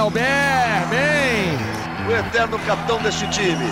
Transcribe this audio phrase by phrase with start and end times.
[0.00, 1.58] Nauber, bem!
[2.08, 3.66] O eterno capitão deste time.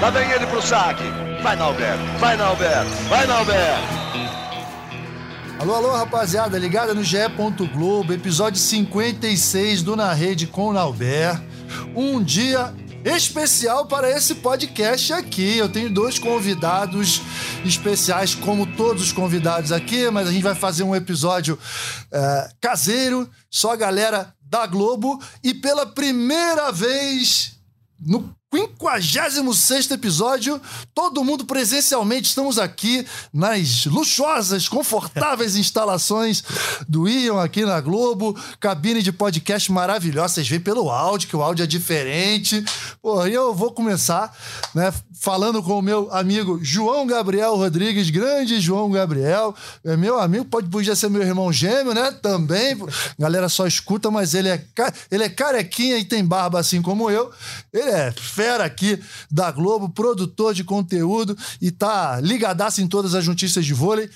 [0.00, 1.02] Lá vem ele pro saque.
[1.42, 3.76] Vai, Nauber, vai, Nauber, vai, Nauber.
[5.58, 7.18] Alô, alô, rapaziada, ligada no GE.
[7.74, 11.38] Globo, episódio 56 do Na Rede com o Nauber.
[11.94, 12.72] Um dia
[13.04, 15.58] especial para esse podcast aqui.
[15.58, 17.20] Eu tenho dois convidados
[17.62, 21.58] especiais, como todos os convidados aqui, mas a gente vai fazer um episódio
[22.10, 25.22] é, caseiro, só a galera da Globo.
[25.42, 27.58] E pela primeira vez
[28.00, 30.58] no 56 episódio,
[30.94, 32.30] todo mundo presencialmente.
[32.30, 36.42] Estamos aqui nas luxuosas, confortáveis instalações
[36.88, 38.34] do Ion aqui na Globo.
[38.58, 40.34] Cabine de podcast maravilhosa.
[40.34, 42.64] Vocês veem pelo áudio, que o áudio é diferente.
[43.02, 44.34] Pô, e eu vou começar,
[44.74, 49.54] né, falando com o meu amigo João Gabriel Rodrigues, grande João Gabriel.
[49.84, 52.12] É meu amigo, pode podia ser meu irmão gêmeo, né?
[52.22, 52.78] Também.
[53.18, 54.64] Galera só escuta, mas ele é,
[55.10, 57.30] ele é carequinha e tem barba assim como eu.
[57.74, 63.26] Ele é fera aqui da Globo, produtor de conteúdo e tá ligadaço em todas as
[63.26, 64.08] notícias de vôlei.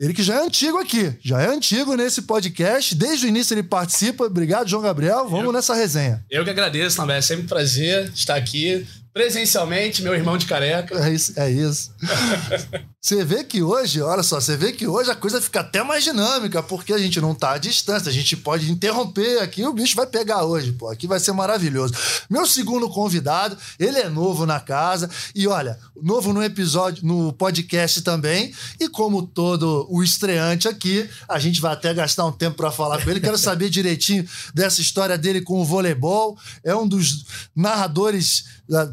[0.00, 3.62] Ele que já é antigo aqui, já é antigo nesse podcast, desde o início ele
[3.62, 4.24] participa.
[4.24, 5.28] Obrigado, João Gabriel.
[5.28, 6.24] Vamos eu, nessa resenha.
[6.28, 7.18] Eu que agradeço, Lambert.
[7.18, 10.98] É sempre um prazer estar aqui presencialmente, meu irmão de careca.
[11.06, 11.38] É isso.
[11.38, 11.94] É isso.
[13.02, 16.04] você vê que hoje, olha só, você vê que hoje a coisa fica até mais
[16.04, 19.96] dinâmica, porque a gente não tá à distância, a gente pode interromper aqui, o bicho
[19.96, 21.94] vai pegar hoje, pô, aqui vai ser maravilhoso.
[22.28, 28.02] Meu segundo convidado, ele é novo na casa e olha, novo no episódio, no podcast
[28.02, 32.70] também, e como todo o estreante aqui, a gente vai até gastar um tempo para
[32.70, 37.24] falar com ele, quero saber direitinho dessa história dele com o voleibol, é um dos
[37.56, 38.44] narradores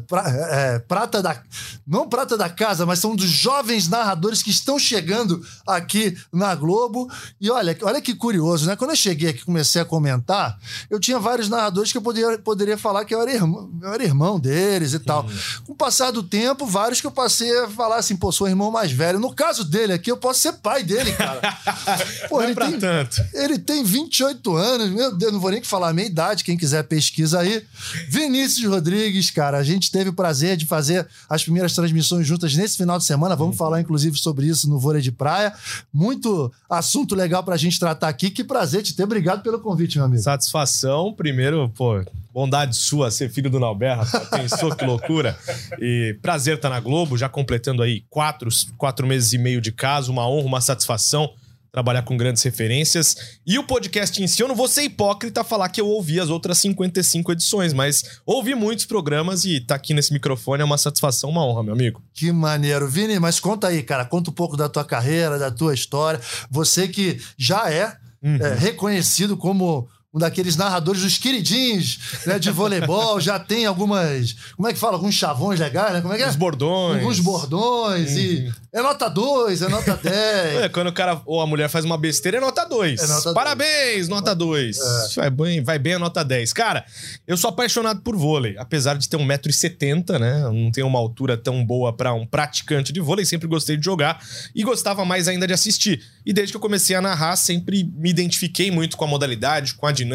[0.06, 1.40] pra, é, prata da.
[1.86, 7.08] Não prata da casa, mas são dos jovens narradores que estão chegando aqui na Globo.
[7.40, 8.76] E olha, olha que curioso, né?
[8.76, 10.58] Quando eu cheguei aqui comecei a comentar,
[10.90, 14.04] eu tinha vários narradores que eu poderia, poderia falar que eu era irmão, eu era
[14.04, 15.24] irmão deles e tal.
[15.24, 15.64] Uhum.
[15.66, 18.70] Com o passar do tempo, vários que eu passei a falar assim, pô, sou irmão
[18.70, 19.18] mais velho.
[19.18, 21.40] No caso dele aqui, eu posso ser pai dele, cara.
[22.28, 23.24] pô, é ele é tem, tanto.
[23.32, 26.82] Ele tem 28 anos, meu Deus, não vou nem falar a minha idade, quem quiser
[26.84, 27.64] pesquisa aí.
[28.08, 32.98] Vinícius Rodrigues, cara, gente teve o prazer de fazer as primeiras transmissões juntas nesse final
[32.98, 33.36] de semana.
[33.36, 33.58] Vamos uhum.
[33.58, 35.52] falar, inclusive, sobre isso no Vôlei de Praia.
[35.92, 38.30] Muito assunto legal pra gente tratar aqui.
[38.30, 39.04] Que prazer te ter.
[39.04, 40.22] Obrigado pelo convite, meu amigo.
[40.22, 41.14] Satisfação.
[41.14, 43.98] Primeiro, pô, bondade sua ser filho do Nauber,
[44.30, 45.38] Pensou que loucura.
[45.80, 49.72] E prazer estar tá na Globo, já completando aí quatro, quatro meses e meio de
[49.72, 50.12] casa.
[50.12, 51.30] Uma honra, uma satisfação
[51.72, 53.38] trabalhar com grandes referências.
[53.46, 56.28] E o podcast em si, eu não vou ser hipócrita falar que eu ouvi as
[56.28, 61.30] outras 55 edições, mas ouvi muitos programas e tá aqui nesse microfone é uma satisfação,
[61.30, 62.02] uma honra, meu amigo.
[62.14, 62.88] Que maneiro.
[62.88, 66.20] Vini, mas conta aí, cara, conta um pouco da tua carreira, da tua história.
[66.50, 68.36] Você que já é, uhum.
[68.36, 74.34] é reconhecido como um daqueles narradores dos queridinhos né, de voleibol, já tem algumas.
[74.56, 74.94] Como é que fala?
[74.94, 76.00] Alguns chavões legais, né?
[76.00, 76.28] Como é que é?
[76.28, 77.00] Os bordões.
[77.02, 78.16] Alguns bordões.
[78.16, 80.62] E é nota 2, é nota 10.
[80.62, 83.00] é, quando o cara ou a mulher faz uma besteira, é nota 2.
[83.00, 84.08] É Parabéns, dois.
[84.08, 84.78] nota 2.
[84.78, 85.14] É.
[85.16, 86.54] Vai, bem, vai bem a nota 10.
[86.54, 86.86] Cara,
[87.26, 88.56] eu sou apaixonado por vôlei.
[88.58, 90.40] Apesar de ter 1,70m, né?
[90.44, 94.22] não tenho uma altura tão boa para um praticante de vôlei, sempre gostei de jogar
[94.54, 96.02] e gostava mais ainda de assistir.
[96.24, 99.86] E desde que eu comecei a narrar, sempre me identifiquei muito com a modalidade, com
[99.86, 100.07] a dinâmica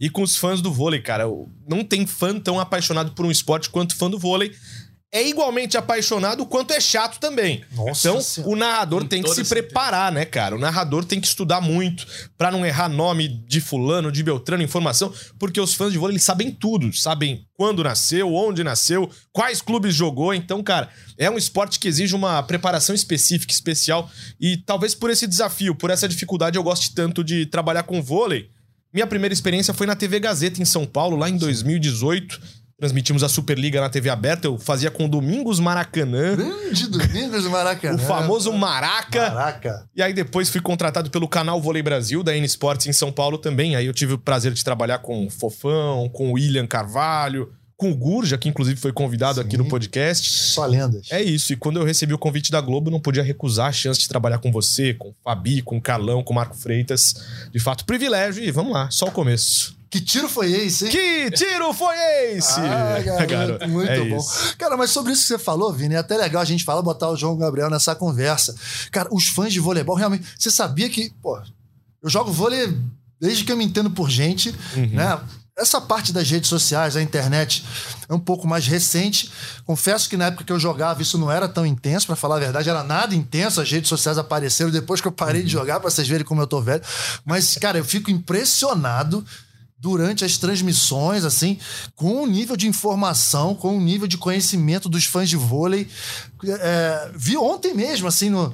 [0.00, 1.24] e com os fãs do vôlei, cara.
[1.68, 4.52] Não tem fã tão apaixonado por um esporte quanto fã do vôlei
[5.10, 7.64] é igualmente apaixonado quanto é chato também.
[7.72, 8.52] Nossa então, senhora.
[8.52, 10.54] o narrador Com tem que se preparar, né, cara?
[10.54, 12.06] O narrador tem que estudar muito
[12.36, 16.24] para não errar nome de fulano, de Beltrano, informação, porque os fãs de vôlei eles
[16.24, 20.34] sabem tudo, sabem quando nasceu, onde nasceu, quais clubes jogou.
[20.34, 25.26] Então, cara, é um esporte que exige uma preparação específica, especial, e talvez por esse
[25.26, 28.50] desafio, por essa dificuldade eu goste tanto de trabalhar com vôlei.
[28.92, 33.28] Minha primeira experiência foi na TV Gazeta em São Paulo, lá em 2018 Transmitimos a
[33.28, 34.46] Superliga na TV aberta.
[34.46, 36.36] Eu fazia com Domingos Maracanã.
[36.36, 37.96] Grande Domingos Maracanã.
[38.00, 39.30] o famoso Maraca.
[39.30, 39.88] Maraca.
[39.96, 43.36] E aí depois fui contratado pelo canal Vôlei Brasil, da N Sports em São Paulo
[43.36, 43.74] também.
[43.74, 47.92] Aí eu tive o prazer de trabalhar com o Fofão, com o William Carvalho, com
[47.92, 49.46] o Gurja, que inclusive foi convidado Sim.
[49.46, 50.28] aqui no podcast.
[50.28, 51.06] Só lendas.
[51.12, 51.52] É isso.
[51.52, 54.38] E quando eu recebi o convite da Globo, não podia recusar a chance de trabalhar
[54.38, 57.14] com você, com o Fabi, com o Carlão, com o Marco Freitas.
[57.52, 58.42] De fato, privilégio.
[58.42, 59.78] E vamos lá, só o começo.
[59.88, 60.90] Que tiro foi esse, hein?
[60.90, 61.96] Que tiro foi
[62.32, 62.60] esse?
[62.60, 64.18] Ah, garoto, muito é bom.
[64.18, 64.56] Isso.
[64.58, 67.08] Cara, mas sobre isso que você falou, Vini, é até legal a gente falar, botar
[67.08, 68.56] o João Gabriel nessa conversa.
[68.90, 71.40] Cara, os fãs de voleibol, realmente, você sabia que, pô,
[72.02, 72.76] eu jogo vôlei
[73.20, 74.88] desde que eu me entendo por gente, uhum.
[74.88, 75.18] né?
[75.58, 77.64] Essa parte das redes sociais, a internet,
[78.08, 79.30] é um pouco mais recente.
[79.66, 82.40] Confesso que na época que eu jogava isso não era tão intenso, para falar a
[82.40, 83.60] verdade, era nada intenso.
[83.60, 85.46] As redes sociais apareceram depois que eu parei uhum.
[85.46, 86.82] de jogar, para vocês verem como eu tô velho.
[87.24, 89.24] Mas, cara, eu fico impressionado
[89.80, 91.58] durante as transmissões, assim,
[91.94, 95.88] com um nível de informação, com um nível de conhecimento dos fãs de vôlei.
[96.44, 98.52] É, vi ontem mesmo, assim, no,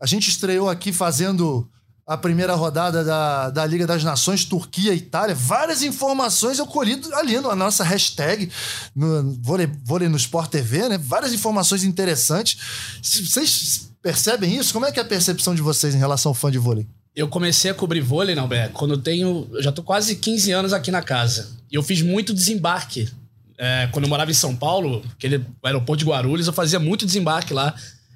[0.00, 1.68] a gente estreou aqui fazendo
[2.06, 5.34] a primeira rodada da, da Liga das Nações, Turquia e Itália.
[5.34, 8.50] Várias informações eu colhi ali na nossa hashtag,
[8.94, 10.98] no vôlei, vôlei no Sport TV, né?
[10.98, 12.58] Várias informações interessantes.
[13.02, 14.72] Vocês percebem isso?
[14.72, 16.86] Como é que é a percepção de vocês em relação ao fã de vôlei?
[17.16, 19.48] Eu comecei a cobrir vôlei, não, Bé, quando eu tenho.
[19.60, 21.48] Já tô quase 15 anos aqui na casa.
[21.70, 23.08] E eu fiz muito desembarque.
[23.56, 27.54] É, quando eu morava em São Paulo, aquele aeroporto de Guarulhos, eu fazia muito desembarque
[27.54, 27.72] lá.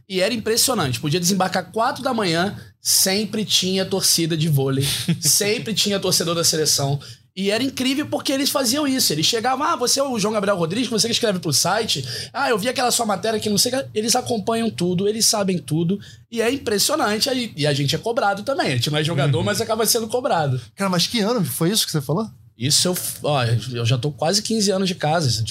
[0.08, 1.00] E era impressionante.
[1.00, 4.86] Podia desembarcar 4 da manhã, sempre tinha torcida de vôlei,
[5.20, 6.98] sempre tinha torcedor da seleção.
[7.36, 9.12] E era incrível porque eles faziam isso.
[9.12, 12.04] Eles chegavam, ah, você é o João Gabriel Rodrigues, você que escreve pro site.
[12.32, 13.70] Ah, eu vi aquela sua matéria que não sei.
[13.94, 16.00] Eles acompanham tudo, eles sabem tudo.
[16.32, 17.52] E é impressionante.
[17.56, 18.66] E a gente é cobrado também.
[18.66, 19.44] A gente não é jogador, uhum.
[19.44, 20.60] mas acaba sendo cobrado.
[20.74, 22.28] Cara, mas que ano foi isso que você falou?
[22.58, 22.98] Isso eu.
[23.22, 25.44] Ó, eu já tô quase 15 anos de casa.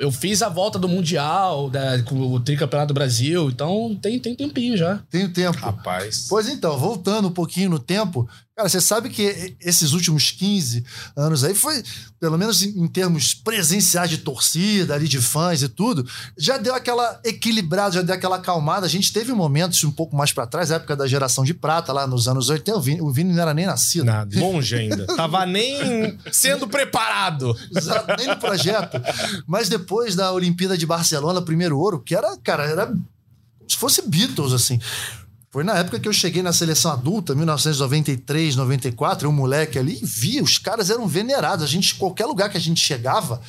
[0.00, 4.34] Eu fiz a volta do Mundial, da, com o Tricampeonato do Brasil, então tem, tem
[4.34, 4.98] tempinho já.
[5.10, 5.58] Tem tempo.
[5.58, 6.26] Rapaz.
[6.26, 8.26] Pois então, voltando um pouquinho no tempo,
[8.60, 10.84] Cara, você sabe que esses últimos 15
[11.16, 11.82] anos aí foi,
[12.20, 17.18] pelo menos em termos presenciais de torcida, ali de fãs e tudo, já deu aquela
[17.24, 18.84] equilibrada, já deu aquela acalmada.
[18.84, 22.06] A gente teve momentos um pouco mais para trás, época da geração de prata, lá
[22.06, 22.76] nos anos 80.
[22.76, 24.04] O Vini, o Vini não era nem nascido.
[24.04, 25.06] Nada, longe ainda.
[25.16, 27.56] Tava nem sendo preparado.
[27.74, 29.00] Exato, nem no projeto.
[29.46, 32.92] Mas depois da Olimpíada de Barcelona, primeiro ouro, que era, cara, era
[33.66, 34.80] se fosse Beatles, assim.
[35.52, 39.98] Foi na época que eu cheguei na seleção adulta, 1993, 94, eu um moleque ali,
[40.00, 41.64] e vi, os caras eram venerados.
[41.64, 43.40] A gente, qualquer lugar que a gente chegava,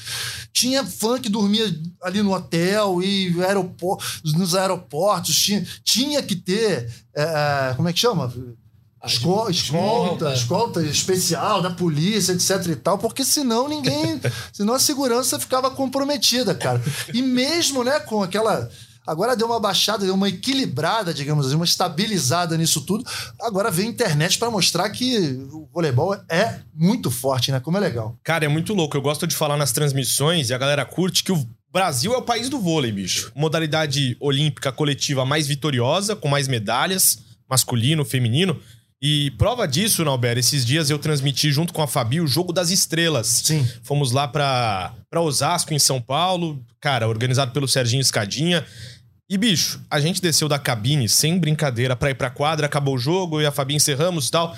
[0.51, 1.63] tinha fã que dormia
[2.01, 5.35] ali no hotel e aeropor nos aeroportos.
[5.35, 6.91] Tinha, tinha que ter.
[7.15, 8.33] É, é como é que chama?
[9.05, 14.19] Escolta, escolta, escolta especial da polícia, etc e tal, porque senão ninguém.
[14.51, 16.81] senão a segurança ficava comprometida, cara.
[17.13, 18.67] E mesmo, né, com aquela
[19.05, 23.03] Agora deu uma baixada, deu uma equilibrada, digamos assim, uma estabilizada nisso tudo.
[23.41, 25.17] Agora vem a internet para mostrar que
[25.51, 27.59] o voleibol é muito forte, né?
[27.59, 28.15] Como é legal.
[28.23, 28.95] Cara, é muito louco.
[28.95, 32.21] Eu gosto de falar nas transmissões e a galera curte que o Brasil é o
[32.21, 33.31] país do vôlei, bicho.
[33.33, 37.19] Modalidade olímpica coletiva mais vitoriosa, com mais medalhas,
[37.49, 38.59] masculino, feminino.
[39.01, 42.69] E prova disso, Nauber, esses dias eu transmiti junto com a Fabi o Jogo das
[42.69, 43.41] Estrelas.
[43.43, 43.67] Sim.
[43.81, 48.63] Fomos lá para Osasco, em São Paulo, cara, organizado pelo Serginho Escadinha.
[49.27, 52.99] E, bicho, a gente desceu da cabine sem brincadeira pra ir pra quadra, acabou o
[52.99, 54.55] jogo, e a Fabi encerramos e tal.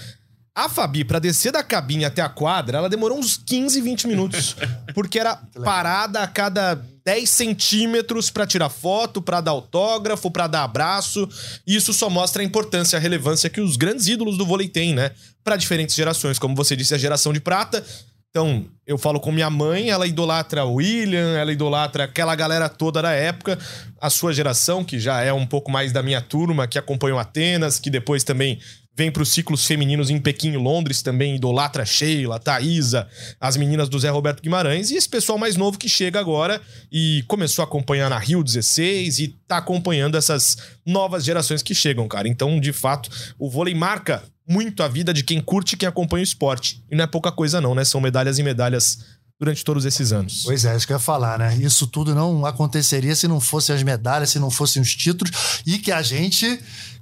[0.55, 4.55] A Fabi, pra descer da cabine até a quadra, ela demorou uns 15, 20 minutos.
[4.93, 10.63] Porque era parada a cada 10 centímetros para tirar foto, para dar autógrafo, para dar
[10.63, 11.27] abraço.
[11.65, 14.93] E isso só mostra a importância, a relevância que os grandes ídolos do vôlei têm,
[14.93, 15.09] né?
[15.43, 16.37] Para diferentes gerações.
[16.37, 17.83] Como você disse, a geração de prata.
[18.29, 22.99] Então, eu falo com minha mãe, ela idolatra o William, ela idolatra aquela galera toda
[22.99, 23.59] da época,
[24.01, 27.79] a sua geração, que já é um pouco mais da minha turma, que acompanhou Atenas,
[27.79, 28.59] que depois também
[28.95, 33.07] vem para os ciclos femininos em Pequim e Londres, também idolatra Sheila, Thaisa,
[33.39, 36.61] as meninas do Zé Roberto Guimarães, e esse pessoal mais novo que chega agora
[36.91, 42.07] e começou a acompanhar na Rio 16 e tá acompanhando essas novas gerações que chegam,
[42.07, 42.27] cara.
[42.27, 43.09] Então, de fato,
[43.39, 46.83] o vôlei marca muito a vida de quem curte e quem acompanha o esporte.
[46.91, 47.85] E não é pouca coisa não, né?
[47.85, 48.99] São medalhas e medalhas
[49.39, 50.43] durante todos esses anos.
[50.45, 51.55] Pois é, isso que eu ia falar, né?
[51.57, 55.77] Isso tudo não aconteceria se não fossem as medalhas, se não fossem os títulos e
[55.79, 56.59] que a gente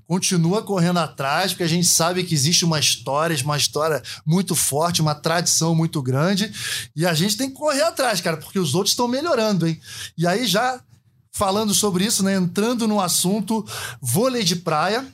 [0.07, 5.01] continua correndo atrás, porque a gente sabe que existe uma história, uma história muito forte,
[5.01, 6.51] uma tradição muito grande,
[6.95, 9.79] e a gente tem que correr atrás, cara, porque os outros estão melhorando, hein?
[10.17, 10.81] E aí já
[11.31, 13.65] falando sobre isso, né, entrando no assunto
[14.01, 15.07] vôlei de praia,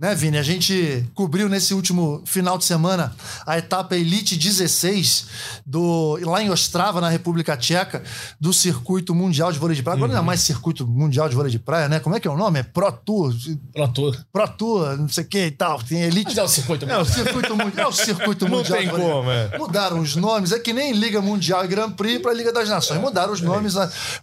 [0.00, 0.38] né, Vini?
[0.38, 3.14] A gente cobriu nesse último final de semana
[3.46, 5.26] a etapa Elite 16
[5.66, 8.02] do, lá em Ostrava, na República Tcheca,
[8.40, 9.96] do Circuito Mundial de Vôlei de Praia.
[9.96, 10.14] Agora uhum.
[10.14, 10.26] não é uhum.
[10.26, 12.00] mais Circuito Mundial de Vôlei de Praia, né?
[12.00, 12.60] Como é que é o nome?
[12.60, 13.34] É Pro Tour.
[13.74, 14.16] Pro Tour.
[14.32, 15.82] Pro Tour, não sei o que e tal.
[15.82, 16.28] Tem Elite.
[16.28, 17.00] Mas é o Circuito Mundial.
[17.00, 17.86] É o Circuito Mundial.
[17.86, 18.82] É o Circuito Mundial.
[18.82, 19.58] Não tem como, é.
[19.58, 20.52] Mudaram os nomes.
[20.52, 22.98] É que nem Liga Mundial e Grand Prix para Liga das Nações.
[23.00, 23.74] Mudaram os nomes,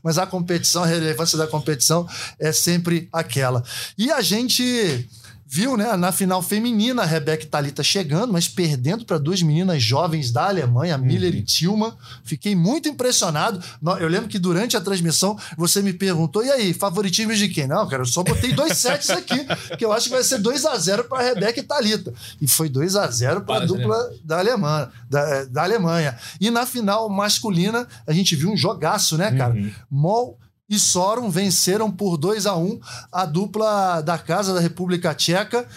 [0.01, 2.07] mas a competição, a relevância da competição
[2.39, 3.63] é sempre aquela.
[3.95, 5.07] E a gente
[5.49, 10.29] viu, né, na final feminina, a Rebeca Talita chegando, mas perdendo para duas meninas jovens
[10.29, 11.39] da Alemanha, Miller uhum.
[11.39, 11.97] e Tilma.
[12.25, 13.63] Fiquei muito impressionado.
[13.99, 17.65] Eu lembro que durante a transmissão você me perguntou: e aí, favoritismo de quem?
[17.65, 19.45] Não, cara, eu só botei dois sets aqui,
[19.77, 22.13] que eu acho que vai ser 2 a 0 para Rebeca e Talita.
[22.41, 24.17] E foi 2 a 0 para a dupla né?
[24.25, 26.17] da Alemanha, da, da, Alemanha.
[26.41, 29.53] E na final masculina, a gente viu um jogaço, né, cara?
[29.53, 29.71] Uhum.
[29.89, 30.37] Mol
[30.69, 32.79] e Sorum venceram por 2 a 1
[33.11, 35.67] a dupla da Casa da República Tcheca,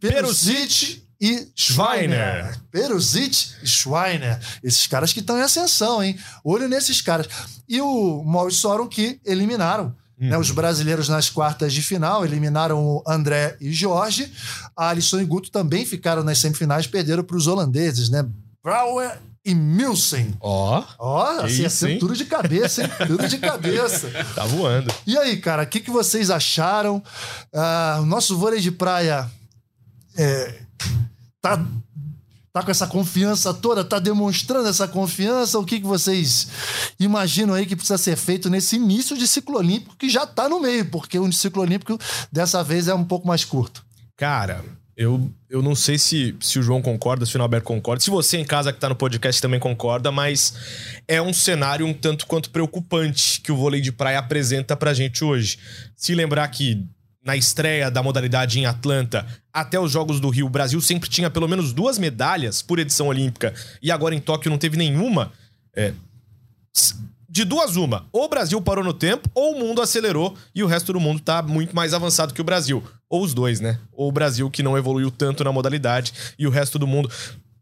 [0.00, 2.58] Perusic e Schweiner.
[2.70, 4.40] Peruzic e Schweiner.
[4.62, 6.18] Esses caras que estão em ascensão, hein?
[6.42, 7.28] Olho nesses caras.
[7.68, 10.28] E o Maurice Sorum que eliminaram Uhum.
[10.28, 14.32] Né, os brasileiros nas quartas de final eliminaram o André e Jorge.
[14.76, 18.24] A Alisson e Guto também ficaram nas semifinais, perderam para os holandeses, né?
[18.62, 20.34] Brouwer e Milsen.
[20.40, 20.84] Ó.
[20.98, 22.90] Ó, assim, isso, assim, tudo de cabeça, hein?
[23.06, 24.10] tudo de cabeça.
[24.34, 24.92] Tá voando.
[25.06, 27.02] E aí, cara, o que, que vocês acharam?
[27.52, 29.28] Uh, o nosso vôlei de praia
[30.16, 30.60] é,
[31.40, 31.64] tá
[32.52, 35.58] tá com essa confiança toda, tá demonstrando essa confiança.
[35.58, 36.48] O que, que vocês
[37.00, 40.60] imaginam aí que precisa ser feito nesse início de ciclo olímpico que já tá no
[40.60, 41.98] meio, porque o ciclo olímpico
[42.30, 43.82] dessa vez é um pouco mais curto?
[44.16, 44.62] Cara,
[44.96, 48.36] eu, eu não sei se, se o João concorda, se o Alberto concorda, se você
[48.36, 50.54] em casa que tá no podcast também concorda, mas
[51.08, 55.24] é um cenário um tanto quanto preocupante que o vôlei de praia apresenta pra gente
[55.24, 55.58] hoje.
[55.96, 56.86] Se lembrar que
[57.24, 61.30] na estreia da modalidade em Atlanta até os Jogos do Rio, o Brasil sempre tinha
[61.30, 65.32] pelo menos duas medalhas por edição olímpica e agora em Tóquio não teve nenhuma.
[65.74, 65.94] É,
[67.32, 68.04] de duas, uma.
[68.12, 71.18] Ou o Brasil parou no tempo, ou o mundo acelerou e o resto do mundo
[71.18, 72.84] tá muito mais avançado que o Brasil.
[73.08, 73.78] Ou os dois, né?
[73.90, 77.10] Ou o Brasil que não evoluiu tanto na modalidade e o resto do mundo.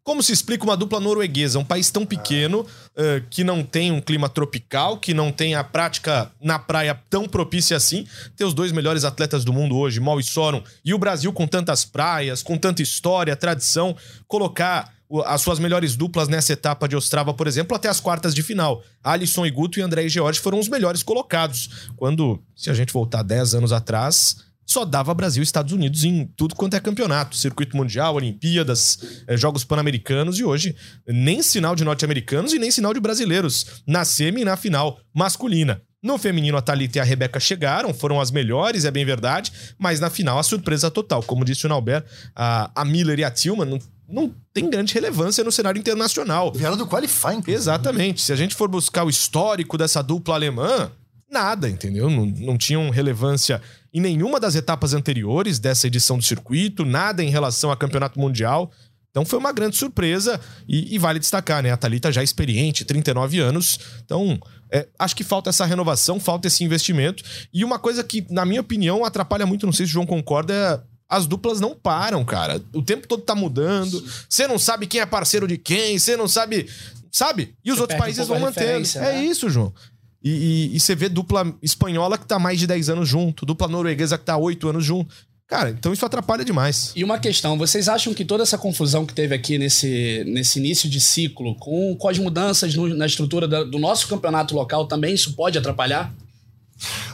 [0.03, 4.00] Como se explica uma dupla norueguesa, um país tão pequeno, uh, que não tem um
[4.00, 8.73] clima tropical, que não tem a prática na praia tão propícia assim, ter os dois
[8.73, 12.59] melhores atletas do mundo hoje, Mal e Sorum, e o Brasil com tantas praias, com
[12.59, 13.95] tanta história, tradição,
[14.27, 14.93] colocar
[15.25, 18.83] as suas melhores duplas nessa etapa de Ostrava, por exemplo, até as quartas de final.
[19.02, 21.88] Alisson e Guto e André e George foram os melhores colocados.
[21.97, 26.26] Quando, se a gente voltar 10 anos atrás, só dava Brasil e Estados Unidos em
[26.37, 30.76] tudo quanto é campeonato, circuito mundial, Olimpíadas, eh, Jogos Pan-Americanos e hoje
[31.09, 35.83] nem sinal de norte-americanos e nem sinal de brasileiros na semi e na final masculina.
[36.00, 39.99] No feminino, a Thalita e a Rebeca chegaram, foram as melhores, é bem verdade, mas
[39.99, 41.23] na final a surpresa total.
[41.23, 43.79] Como disse o Nauber, a, a Miller e a Tillman
[44.11, 46.52] não, tem grande relevância no cenário internacional.
[46.52, 47.43] Vieram do qualifying.
[47.47, 48.21] Exatamente.
[48.21, 50.90] Se a gente for buscar o histórico dessa dupla alemã,
[51.31, 52.11] nada, entendeu?
[52.11, 53.62] Não, não tinham relevância
[53.93, 58.71] em nenhuma das etapas anteriores dessa edição do circuito, nada em relação a campeonato mundial.
[59.11, 61.73] Então foi uma grande surpresa e, e vale destacar, né?
[61.73, 63.79] A Thalita já é experiente, 39 anos.
[64.05, 64.38] Então,
[64.71, 67.25] é, acho que falta essa renovação, falta esse investimento.
[67.52, 70.55] E uma coisa que, na minha opinião, atrapalha muito, não sei se o João concorda,
[70.55, 72.62] é as duplas não param, cara.
[72.73, 74.02] O tempo todo tá mudando.
[74.29, 76.69] Você não sabe quem é parceiro de quem, você não sabe.
[77.11, 77.52] Sabe?
[77.64, 78.88] E os você outros países um vão mantendo.
[78.95, 79.17] É né?
[79.17, 79.75] É isso, João.
[80.23, 84.25] E, você vê dupla espanhola que tá mais de 10 anos junto, dupla norueguesa que
[84.25, 85.12] tá 8 anos junto.
[85.49, 86.93] Cara, então isso atrapalha demais.
[86.95, 90.88] E uma questão, vocês acham que toda essa confusão que teve aqui nesse, nesse início
[90.88, 95.14] de ciclo, com, com as mudanças no, na estrutura da, do nosso campeonato local, também
[95.14, 96.14] isso pode atrapalhar?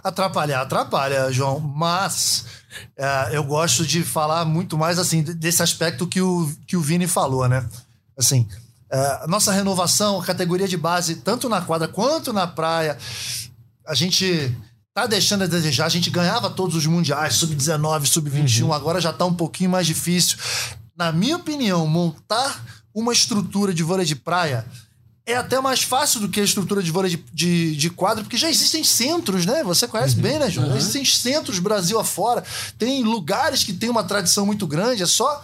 [0.04, 1.60] Atrapalhar, atrapalha, João.
[1.60, 2.44] Mas
[3.32, 7.48] eu gosto de falar muito mais assim desse aspecto que o, que o Vini falou,
[7.48, 7.66] né?
[8.18, 8.46] Assim,
[8.90, 12.96] é, a nossa renovação, a categoria de base, tanto na quadra quanto na praia,
[13.86, 14.56] a gente
[14.94, 15.86] tá deixando a desejar.
[15.86, 18.72] A gente ganhava todos os mundiais, sub-19, sub-21, uhum.
[18.72, 20.38] agora já tá um pouquinho mais difícil.
[20.96, 24.64] Na minha opinião, montar uma estrutura de vôlei de praia
[25.26, 28.36] é até mais fácil do que a estrutura de vôlei de, de, de quadro, porque
[28.36, 29.64] já existem centros, né?
[29.64, 30.22] Você conhece uhum.
[30.22, 30.68] bem, né, João?
[30.68, 30.72] Uhum.
[30.74, 32.44] Já existem centros Brasil afora.
[32.78, 35.02] Tem lugares que têm uma tradição muito grande.
[35.02, 35.42] É só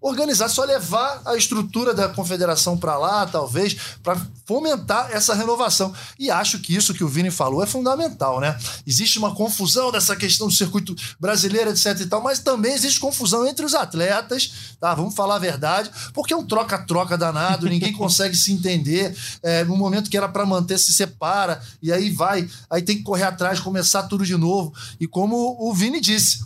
[0.00, 5.92] organizar, só levar a estrutura da confederação para lá, talvez, para fomentar essa renovação.
[6.18, 8.56] E acho que isso que o Vini falou é fundamental, né?
[8.86, 13.46] Existe uma confusão dessa questão do circuito brasileiro, etc e tal, mas também existe confusão
[13.46, 14.94] entre os atletas, tá?
[14.94, 19.16] Vamos falar a verdade, porque é um troca-troca danado, ninguém consegue se entender.
[19.42, 23.02] É, no momento que era para manter, se separa, e aí vai, aí tem que
[23.02, 24.72] correr atrás, começar tudo de novo.
[25.00, 26.40] E como o Vini disse,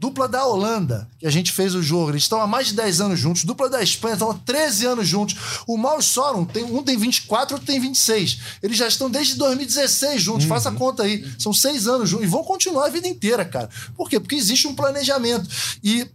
[0.00, 3.02] Dupla da Holanda, que a gente fez o jogo, eles estão há mais de 10
[3.02, 3.44] anos juntos.
[3.44, 5.36] Dupla da Espanha, estão há 13 anos juntos.
[5.66, 8.38] O e Sorum, tem, um tem 24, outro tem 26.
[8.62, 10.48] Eles já estão desde 2016 juntos, uhum.
[10.48, 11.30] faça a conta aí.
[11.38, 13.68] São seis anos juntos e vão continuar a vida inteira, cara.
[13.94, 14.18] Por quê?
[14.18, 15.46] Porque existe um planejamento.
[15.84, 16.08] E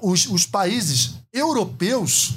[0.00, 2.32] os, os países europeus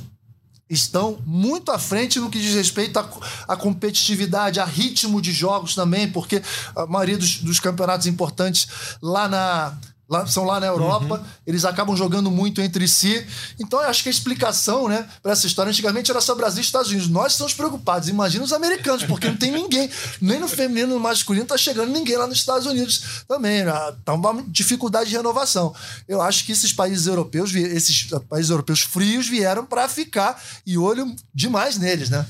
[0.70, 3.00] estão muito à frente no que diz respeito
[3.48, 6.44] à, competitividade, a ritmo de jogos também, porque
[6.75, 8.68] a maioria dos, dos campeonatos importantes
[9.01, 9.78] lá na
[10.10, 11.25] lá, são lá na Europa, uhum.
[11.46, 13.25] eles acabam jogando muito entre si.
[13.60, 16.66] Então, eu acho que a explicação, né, para essa história, antigamente era só Brasil e
[16.66, 17.08] Estados Unidos.
[17.08, 18.10] Nós estamos preocupados.
[18.10, 19.89] Imagina os americanos, porque não tem ninguém,
[20.20, 23.63] nem no feminino, no masculino, tá chegando ninguém lá nos Estados Unidos também.
[23.63, 23.72] Né?
[24.04, 25.74] Tá uma dificuldade de renovação.
[26.08, 31.16] Eu acho que esses países europeus, esses países europeus frios vieram para ficar e olho
[31.34, 32.25] demais neles, né?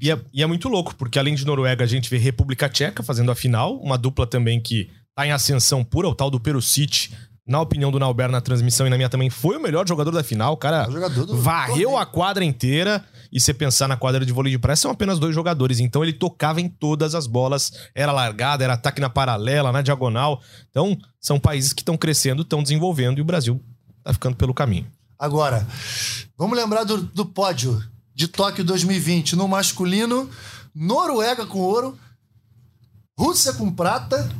[0.00, 3.02] E é, e é muito louco, porque além de Noruega, a gente vê República Tcheca
[3.02, 7.12] fazendo a final, uma dupla também que tá em ascensão pura, o tal do Perucite
[7.46, 10.24] na opinião do Nauber na transmissão e na minha também, foi o melhor jogador da
[10.24, 10.54] final.
[10.54, 13.04] O cara jogador do varreu a quadra inteira.
[13.30, 15.80] E você pensar na quadra de vôlei de praia, são apenas dois jogadores.
[15.80, 17.72] Então ele tocava em todas as bolas.
[17.92, 20.40] Era largada, era ataque na paralela, na diagonal.
[20.70, 23.60] Então, são países que estão crescendo, estão desenvolvendo e o Brasil
[24.04, 24.86] tá ficando pelo caminho.
[25.18, 25.66] Agora,
[26.38, 27.82] vamos lembrar do, do pódio
[28.14, 29.34] de Tóquio 2020.
[29.34, 30.30] No masculino,
[30.72, 31.98] Noruega com ouro,
[33.18, 34.30] Rússia com prata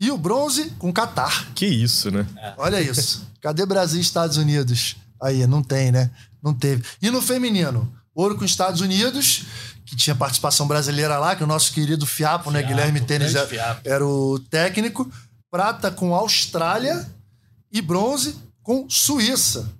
[0.00, 1.48] e o bronze com Catar.
[1.54, 2.26] Que isso, né?
[2.56, 3.26] Olha isso.
[3.40, 4.96] Cadê Brasil e Estados Unidos?
[5.20, 6.10] Aí, não tem, né?
[6.42, 6.84] Não teve.
[7.02, 9.44] E no feminino, ouro com Estados Unidos,
[9.84, 12.60] que tinha participação brasileira lá, que o nosso querido Fiapo, né?
[12.60, 13.80] Fiapo, Guilherme Tênis era, Fiapo.
[13.84, 15.10] era o técnico.
[15.50, 17.08] Prata com Austrália
[17.72, 19.72] e bronze com Suíça.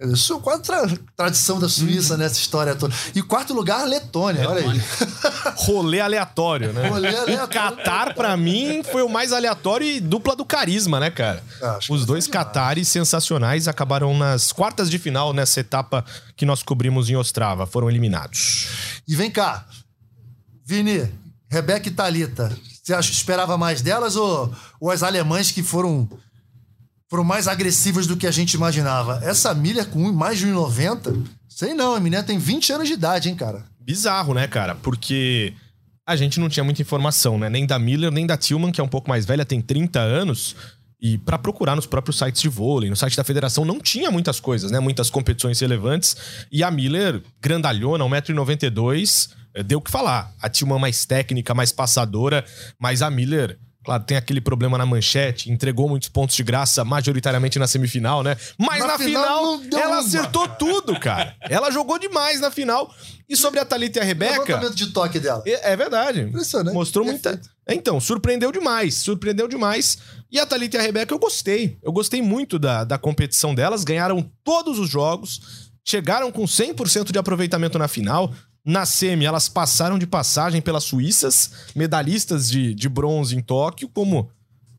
[0.00, 0.86] Isso é quase tra
[1.16, 2.94] tradição da Suíça nessa história toda.
[3.14, 4.48] E quarto lugar, Letônia.
[4.48, 4.82] Olha aí.
[5.56, 6.88] Rolê aleatório, né?
[6.88, 7.44] Rolê aleatório.
[7.44, 11.42] O Qatar, pra mim, foi o mais aleatório e dupla do carisma, né, cara?
[11.62, 12.26] Ah, acho Os dois.
[12.26, 16.04] Qatares sensacionais acabaram nas quartas de final nessa etapa
[16.36, 17.64] que nós cobrimos em Ostrava.
[17.64, 18.66] Foram eliminados.
[19.06, 19.64] E vem cá,
[20.66, 21.08] Vini,
[21.48, 26.06] Rebeca e Thalita, você acha, esperava mais delas ou, ou as alemães que foram,
[27.10, 29.20] foram mais agressivas do que a gente imaginava?
[29.22, 31.24] Essa Miller com mais de 1,90?
[31.48, 33.64] Sei não, a menina tem 20 anos de idade, hein, cara?
[33.80, 34.74] Bizarro, né, cara?
[34.74, 35.52] Porque
[36.06, 37.48] a gente não tinha muita informação, né?
[37.48, 40.56] Nem da Miller, nem da Tillman, que é um pouco mais velha, tem 30 anos.
[41.00, 44.40] E pra procurar nos próprios sites de vôlei, no site da federação, não tinha muitas
[44.40, 44.80] coisas, né?
[44.80, 46.16] Muitas competições relevantes.
[46.50, 50.32] E a Miller, grandalhona, 1,92m, eh, deu o que falar.
[50.40, 52.44] A Tillman mais técnica, mais passadora,
[52.78, 57.58] mas a Miller, claro, tem aquele problema na manchete, entregou muitos pontos de graça, majoritariamente
[57.58, 58.36] na semifinal, né?
[58.58, 60.00] Mas Na na, final final, ela uma.
[60.00, 61.34] acertou tudo, cara.
[61.42, 62.92] Ela jogou demais na final.
[63.28, 64.32] E sobre a Thalita e a Rebeca.
[64.32, 65.42] Levantamento de toque dela.
[65.46, 66.20] É é verdade.
[66.20, 66.74] Impressionante.
[66.74, 67.40] Mostrou muita.
[67.68, 68.94] Então, surpreendeu demais.
[68.96, 69.98] Surpreendeu demais.
[70.30, 71.78] E a Thalita e a Rebeca eu gostei.
[71.82, 73.82] Eu gostei muito da, da competição delas.
[73.84, 75.70] Ganharam todos os jogos.
[75.86, 78.32] Chegaram com 100% de aproveitamento na final.
[78.64, 84.30] Na semi, elas passaram de passagem pelas suíças, medalhistas de, de bronze em Tóquio, como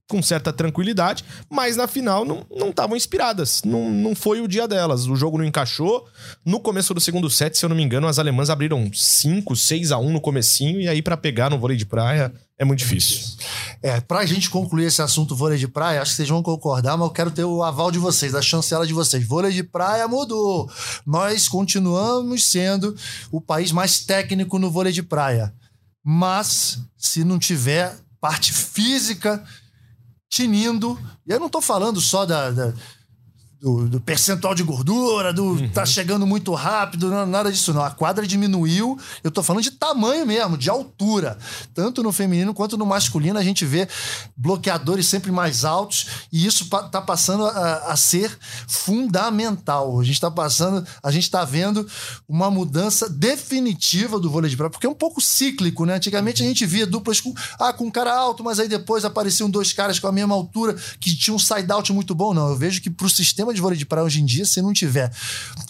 [0.08, 3.63] com certa tranquilidade, mas na final não estavam inspiradas.
[3.63, 5.08] Não, não foi o dia delas.
[5.08, 6.08] O jogo não encaixou.
[6.46, 9.91] No começo do segundo set, se eu não me engano, as alemãs abriram 5, 6
[9.91, 13.36] a 1 no comecinho, e aí pra pegar no vôlei de praia é muito difícil.
[13.82, 17.08] É, pra gente concluir esse assunto vôlei de praia, acho que vocês vão concordar, mas
[17.08, 19.28] eu quero ter o aval de vocês, a chancela de vocês.
[19.28, 20.70] Vôlei de praia mudou.
[21.06, 22.96] Nós continuamos sendo
[23.32, 25.54] o país mais técnico no vôlei de praia.
[26.04, 29.44] Mas, se não tiver parte física
[30.30, 32.52] tinindo, e eu não tô falando só da.
[32.52, 32.74] da-
[33.60, 37.84] do, do percentual de gordura, do tá chegando muito rápido, não, nada disso não.
[37.84, 41.38] A quadra diminuiu, eu tô falando de tamanho mesmo, de altura.
[41.74, 43.88] Tanto no feminino quanto no masculino, a gente vê
[44.36, 48.38] bloqueadores sempre mais altos e isso tá passando a, a ser
[48.68, 50.00] fundamental.
[50.00, 51.88] A gente tá passando, a gente tá vendo
[52.28, 55.96] uma mudança definitiva do vôlei de praia, porque é um pouco cíclico, né?
[55.96, 59.50] Antigamente a gente via duplas com, ah, com um cara alto, mas aí depois apareciam
[59.50, 62.34] dois caras com a mesma altura que tinham um side-out muito bom.
[62.34, 64.73] Não, eu vejo que pro sistema de vôlei de praia hoje em dia, se não
[64.73, 65.12] tiver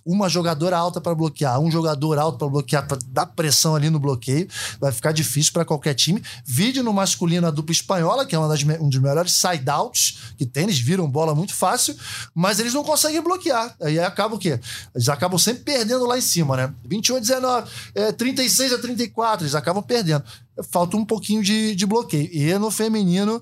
[0.05, 3.99] uma jogadora alta para bloquear, um jogador alto para bloquear, para dar pressão ali no
[3.99, 4.47] bloqueio,
[4.79, 6.23] vai ficar difícil para qualquer time.
[6.45, 10.45] Vídeo no masculino a dupla espanhola, que é uma das um dos melhores side-outs que
[10.45, 11.95] tem, eles viram bola muito fácil,
[12.33, 13.75] mas eles não conseguem bloquear.
[13.81, 14.59] Aí acaba o quê?
[14.93, 16.73] Eles acabam sempre perdendo lá em cima, né?
[16.85, 20.23] 21 a 19, é, 36 a 34, eles acabam perdendo.
[20.71, 22.29] Falta um pouquinho de, de bloqueio.
[22.31, 23.41] E no feminino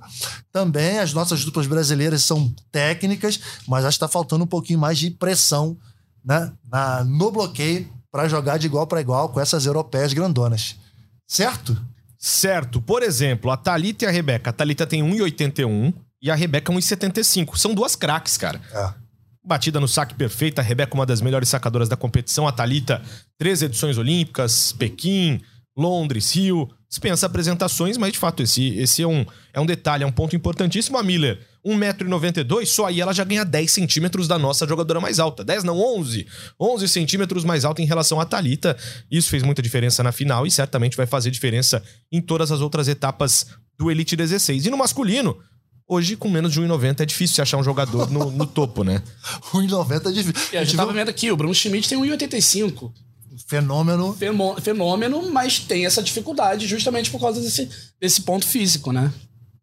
[0.51, 4.97] também, as nossas duplas brasileiras são técnicas, mas acho que está faltando um pouquinho mais
[4.97, 5.77] de pressão
[6.25, 10.75] né, na, no bloqueio para jogar de igual para igual com essas europeias grandonas.
[11.27, 11.79] Certo?
[12.17, 12.81] Certo.
[12.81, 14.49] Por exemplo, a Thalita e a Rebeca.
[14.49, 17.57] A Thalita tem 1,81 e a Rebeca 1,75.
[17.57, 18.61] São duas craques, cara.
[18.71, 18.93] É.
[19.45, 23.01] Batida no saque perfeita, a Rebeca uma das melhores sacadoras da competição, a Thalita,
[23.37, 25.41] três edições olímpicas, Pequim,
[25.75, 30.07] Londres, Rio, dispensa apresentações, mas de fato esse, esse é, um, é um detalhe, é
[30.07, 30.95] um ponto importantíssimo.
[30.95, 35.43] A Miller, 1,92m, só aí ela já ganha 10 centímetros da nossa jogadora mais alta.
[35.43, 36.27] 10 não, 11.
[36.59, 38.77] 11 centímetros mais alta em relação à Thalita.
[39.09, 42.87] Isso fez muita diferença na final e certamente vai fazer diferença em todas as outras
[42.87, 44.67] etapas do Elite 16.
[44.67, 45.35] E no masculino,
[45.87, 49.01] hoje com menos de 1,90 é difícil achar um jogador no, no topo, né?
[49.51, 50.49] 1,90 é difícil.
[50.53, 52.91] E a gente tava vendo aqui, o Bruno Schmidt tem 1,85.
[53.47, 54.13] Fenômeno.
[54.13, 57.69] Fenô- Fenômeno, mas tem essa dificuldade justamente por causa desse,
[57.99, 59.11] desse ponto físico, né?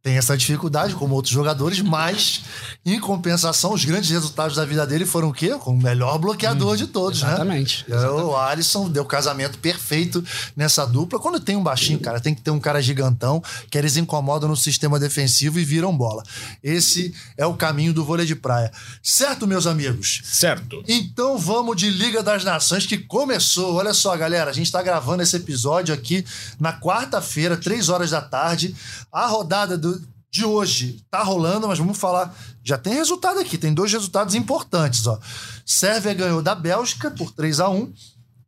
[0.02, 2.42] Tem essa dificuldade, como outros jogadores, mas,
[2.86, 5.50] em compensação, os grandes resultados da vida dele foram o quê?
[5.50, 7.96] Com o melhor bloqueador hum, de todos, exatamente, né?
[7.96, 8.24] Exatamente.
[8.24, 10.24] O Alisson deu casamento perfeito
[10.56, 11.18] nessa dupla.
[11.18, 14.56] Quando tem um baixinho, cara, tem que ter um cara gigantão, que eles incomodam no
[14.56, 16.22] sistema defensivo e viram bola.
[16.64, 18.72] Esse é o caminho do vôlei de praia.
[19.02, 20.22] Certo, meus amigos?
[20.24, 20.82] Certo.
[20.88, 23.74] Então vamos de Liga das Nações, que começou.
[23.74, 26.24] Olha só, galera, a gente está gravando esse episódio aqui
[26.58, 28.74] na quarta-feira, três horas da tarde.
[29.12, 29.99] A rodada do
[30.30, 32.34] de hoje tá rolando, mas vamos falar.
[32.62, 35.06] Já tem resultado aqui, tem dois resultados importantes.
[35.06, 35.18] Ó.
[35.66, 37.92] Sérvia ganhou da Bélgica por 3 a 1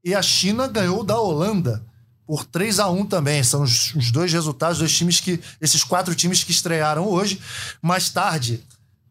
[0.05, 1.85] e a China ganhou da Holanda
[2.27, 3.43] por 3 a 1 também.
[3.43, 5.41] São os, os dois resultados, dois times que.
[5.61, 7.41] Esses quatro times que estrearam hoje.
[7.83, 8.63] Mais tarde,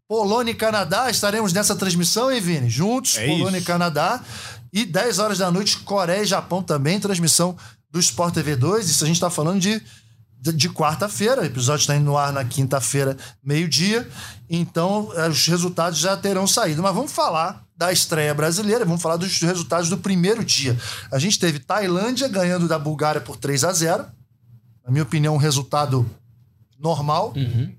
[0.07, 2.69] Polônia e Canadá, estaremos nessa transmissão, hein, Vini?
[2.69, 3.65] Juntos, é Polônia isso.
[3.65, 4.21] e Canadá.
[4.73, 7.57] E 10 horas da noite, Coreia e Japão também, transmissão
[7.89, 8.89] do Sport TV 2.
[8.89, 9.81] Isso a gente está falando de
[10.41, 11.41] de quarta-feira.
[11.41, 14.09] O episódio está indo no ar na quinta-feira, meio-dia.
[14.49, 16.81] Então, eh, os resultados já terão saído.
[16.81, 20.77] Mas vamos falar da estreia brasileira, vamos falar dos resultados do primeiro dia.
[21.11, 24.05] A gente teve Tailândia ganhando da Bulgária por 3 a 0
[24.83, 26.09] Na minha opinião, um resultado
[26.79, 27.33] normal.
[27.35, 27.73] Uhum.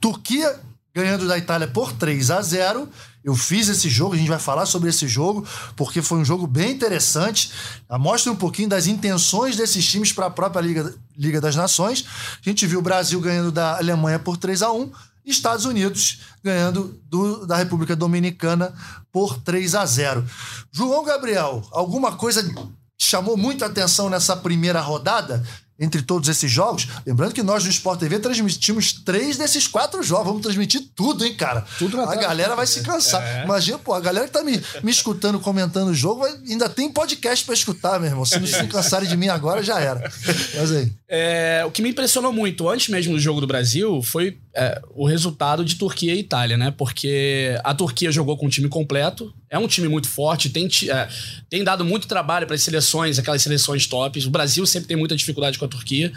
[0.00, 0.58] Turquia
[0.94, 2.88] ganhando da Itália por 3 a 0
[3.26, 6.46] eu fiz esse jogo, a gente vai falar sobre esse jogo, porque foi um jogo
[6.46, 7.50] bem interessante.
[7.98, 12.04] Mostra um pouquinho das intenções desses times para a própria Liga, Liga das Nações.
[12.40, 14.92] A gente viu o Brasil ganhando da Alemanha por 3 a 1
[15.24, 18.72] Estados Unidos ganhando do, da República Dominicana
[19.10, 20.24] por 3 a 0
[20.70, 22.48] João Gabriel, alguma coisa
[22.96, 25.44] chamou muita atenção nessa primeira rodada?
[25.78, 26.88] Entre todos esses jogos.
[27.06, 30.26] Lembrando que nós no Sport TV transmitimos três desses quatro jogos.
[30.26, 31.64] Vamos transmitir tudo, hein, cara?
[31.78, 33.22] Tudo A galera vai se cansar.
[33.22, 33.44] É.
[33.44, 36.90] Imagina, pô, a galera que tá me, me escutando, comentando o jogo, vai, ainda tem
[36.90, 38.24] podcast para escutar, meu irmão.
[38.24, 40.10] Se não se cansarem de mim agora, já era.
[40.54, 40.92] Mas aí.
[41.08, 45.06] É, o que me impressionou muito, antes mesmo do jogo do Brasil, foi é, o
[45.06, 46.70] resultado de Turquia e Itália, né?
[46.70, 51.08] Porque a Turquia jogou com um time completo, é um time muito forte, tem, é,
[51.50, 54.24] tem dado muito trabalho para as seleções, aquelas seleções tops.
[54.24, 56.10] O Brasil sempre tem muita dificuldade com a Turquia,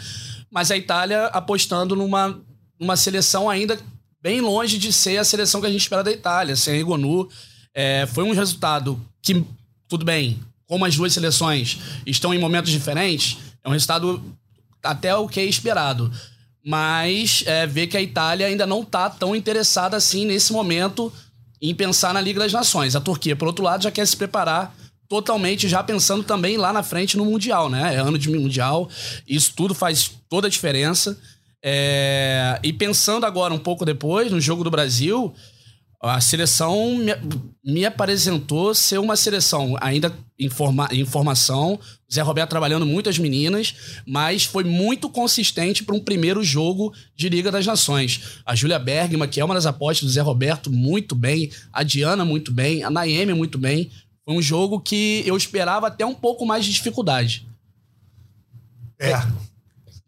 [0.50, 2.40] mas a Itália apostando numa,
[2.80, 3.78] numa seleção ainda
[4.22, 7.28] bem longe de ser a seleção que a gente espera da Itália, sem Egonu.
[7.74, 9.44] É, foi um resultado que,
[9.86, 14.22] tudo bem, como as duas seleções estão em momentos diferentes, é um resultado
[14.82, 16.10] até o que é esperado
[16.64, 21.12] mas é, ver que a Itália ainda não está tão interessada assim nesse momento
[21.60, 22.96] em pensar na Liga das Nações.
[22.96, 24.74] A Turquia, por outro lado, já quer se preparar
[25.08, 27.96] totalmente, já pensando também lá na frente no Mundial, né?
[27.96, 28.88] É ano de Mundial,
[29.26, 31.18] isso tudo faz toda a diferença.
[31.62, 32.58] É...
[32.62, 35.34] E pensando agora um pouco depois, no jogo do Brasil,
[36.02, 37.12] a seleção me,
[37.62, 41.78] me, apresentou ser uma seleção ainda em, forma, em formação.
[42.10, 47.28] Zé Roberto trabalhando muito as meninas, mas foi muito consistente para um primeiro jogo de
[47.28, 48.40] Liga das Nações.
[48.46, 51.50] A Júlia Bergman, que é uma das apostas do Zé Roberto, muito bem.
[51.70, 52.82] A Diana, muito bem.
[52.82, 53.90] A Naemi, muito bem.
[54.24, 57.46] Foi um jogo que eu esperava até um pouco mais de dificuldade.
[58.98, 59.12] É.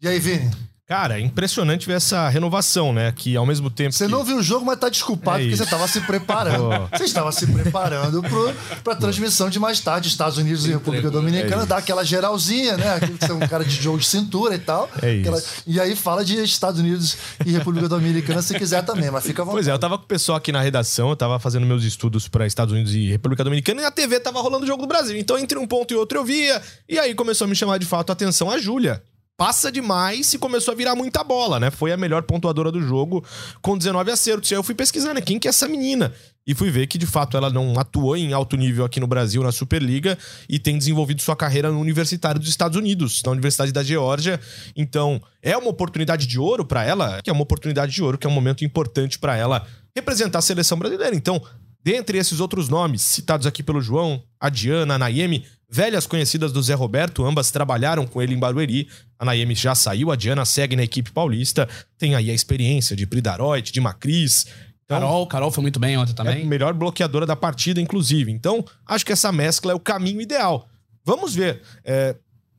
[0.01, 0.49] E aí, Vini?
[0.85, 3.13] Cara, é impressionante ver essa renovação, né?
[3.15, 3.93] Que ao mesmo tempo.
[3.93, 4.11] Você que...
[4.11, 6.89] não viu o jogo, mas tá desculpado é porque você estava se preparando.
[6.91, 11.63] você estava se preparando pro, pra transmissão de mais tarde, Estados Unidos e República Dominicana,
[11.63, 12.95] é dar aquela geralzinha, né?
[12.95, 14.89] Aquilo que você é um cara de jogo de cintura e tal.
[15.01, 15.29] É isso.
[15.29, 15.43] Aquela...
[15.65, 19.45] E aí fala de Estados Unidos e República Dominicana se quiser também, mas fica à
[19.45, 19.63] vontade.
[19.63, 22.27] Pois é, eu tava com o pessoal aqui na redação, eu tava fazendo meus estudos
[22.27, 25.17] para Estados Unidos e República Dominicana e a TV tava rolando o jogo do Brasil.
[25.17, 26.61] Então, entre um ponto e outro eu via.
[26.89, 29.01] E aí começou a me chamar de fato a atenção a Júlia
[29.37, 31.71] passa demais e começou a virar muita bola, né?
[31.71, 33.23] Foi a melhor pontuadora do jogo
[33.61, 34.51] com 19 acertos.
[34.51, 35.21] E aí eu fui pesquisando, né?
[35.21, 36.13] Quem que é essa menina?
[36.45, 39.41] E fui ver que, de fato, ela não atuou em alto nível aqui no Brasil,
[39.41, 40.17] na Superliga,
[40.49, 44.39] e tem desenvolvido sua carreira no Universitário dos Estados Unidos, na Universidade da Geórgia.
[44.75, 48.27] Então, é uma oportunidade de ouro para ela, que é uma oportunidade de ouro, que
[48.27, 49.65] é um momento importante para ela
[49.95, 51.15] representar a seleção brasileira.
[51.15, 51.41] Então,
[51.81, 56.61] dentre esses outros nomes citados aqui pelo João, a Diana, a Naemi, velhas conhecidas do
[56.61, 58.87] Zé Roberto, ambas trabalharam com ele em Barueri.
[59.17, 61.67] A Naemi já saiu, a Diana segue na equipe paulista.
[61.97, 64.45] Tem aí a experiência de Pridaroit, de Macris.
[64.85, 66.41] Então, Carol, Carol foi muito bem ontem também.
[66.41, 68.31] É a melhor bloqueadora da partida, inclusive.
[68.31, 70.69] Então, acho que essa mescla é o caminho ideal.
[71.03, 71.63] Vamos ver.
[71.83, 72.15] É,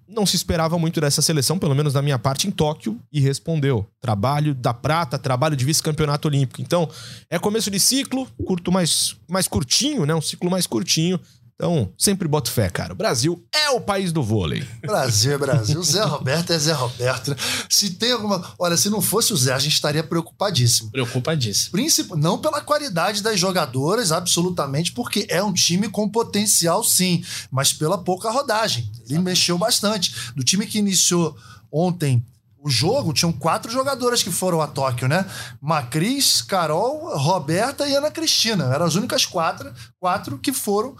[0.09, 3.87] não se esperava muito dessa seleção, pelo menos da minha parte, em Tóquio, e respondeu.
[4.00, 6.61] Trabalho da prata, trabalho de vice-campeonato olímpico.
[6.61, 6.90] Então,
[7.31, 10.16] é começo de ciclo, curto mais, mais curtinho, né?
[10.16, 11.20] Um ciclo mais curtinho.
[11.54, 12.92] Então, sempre boto fé, cara.
[12.92, 14.66] O Brasil é o país do vôlei.
[14.82, 15.80] Brasil é Brasil.
[15.84, 17.36] Zé Roberto é Zé Roberto.
[17.70, 18.52] Se tem alguma.
[18.58, 20.90] Olha, se não fosse o Zé, a gente estaria preocupadíssimo.
[20.90, 21.70] Preocupadíssimo.
[21.70, 22.10] Princip...
[22.16, 27.98] Não pela qualidade das jogadoras, absolutamente, porque é um time com potencial, sim, mas pela
[27.98, 28.90] pouca rodagem.
[29.08, 30.32] Ele mexeu bastante.
[30.34, 31.36] Do time que iniciou
[31.70, 32.24] ontem
[32.64, 35.26] o jogo, tinham quatro jogadoras que foram a Tóquio, né?
[35.60, 38.72] Macris, Carol, Roberta e Ana Cristina.
[38.72, 40.96] Eram as únicas quatro, quatro que foram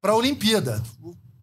[0.00, 0.82] para a Olimpíada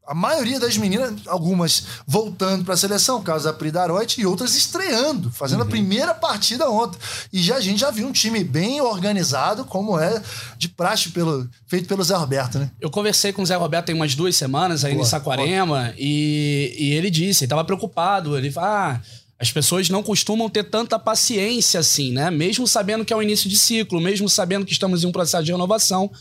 [0.05, 5.31] a maioria das meninas, algumas voltando para a seleção, caso da Pridaroit, e outras estreando,
[5.31, 5.67] fazendo uhum.
[5.67, 6.99] a primeira partida ontem.
[7.31, 10.21] E já a gente já viu um time bem organizado, como é
[10.57, 12.69] de praxe pelo, feito pelo Zé Roberto, né?
[12.81, 16.93] Eu conversei com o Zé Roberto tem umas duas semanas aí em Saquarema, e, e
[16.93, 19.01] ele disse, ele estava preocupado, ele falou, ah,
[19.39, 22.29] as pessoas não costumam ter tanta paciência assim, né?
[22.29, 25.45] Mesmo sabendo que é o início de ciclo, mesmo sabendo que estamos em um processo
[25.45, 26.11] de renovação,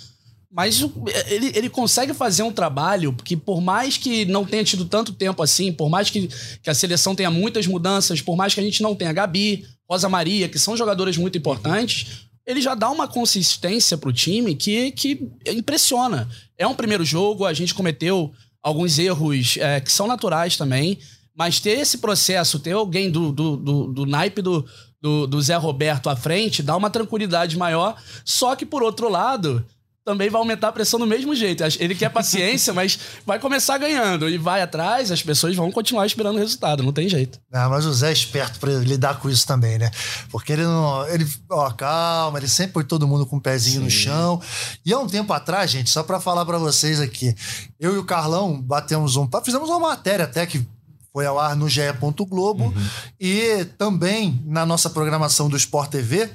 [0.52, 0.84] mas
[1.28, 5.42] ele, ele consegue fazer um trabalho que, por mais que não tenha tido tanto tempo
[5.42, 6.28] assim, por mais que,
[6.62, 10.10] que a seleção tenha muitas mudanças, por mais que a gente não tenha Gabi, Rosa
[10.10, 15.26] Maria, que são jogadoras muito importantes, ele já dá uma consistência pro time que, que
[15.46, 16.28] impressiona.
[16.58, 18.30] É um primeiro jogo, a gente cometeu
[18.62, 20.98] alguns erros é, que são naturais também,
[21.34, 24.66] mas ter esse processo, ter alguém do, do, do, do naipe do,
[25.00, 27.96] do, do Zé Roberto à frente, dá uma tranquilidade maior.
[28.22, 29.64] Só que, por outro lado
[30.04, 31.62] também vai aumentar a pressão do mesmo jeito.
[31.78, 36.36] Ele quer paciência, mas vai começar ganhando e vai atrás, as pessoas vão continuar esperando
[36.36, 37.40] o resultado, não tem jeito.
[37.50, 39.90] Não, mas o Zé é esperto para lidar com isso também, né?
[40.30, 41.06] Porque ele não.
[41.08, 43.84] Ele, ó, calma, ele sempre põe todo mundo com o pezinho Sim.
[43.84, 44.42] no chão.
[44.84, 47.34] E há um tempo atrás, gente, só para falar para vocês aqui,
[47.78, 49.28] eu e o Carlão batemos um.
[49.44, 50.66] Fizemos uma matéria até que
[51.12, 51.82] foi ao ar no GE.
[52.28, 52.86] Globo uhum.
[53.20, 56.30] e também na nossa programação do Sport TV.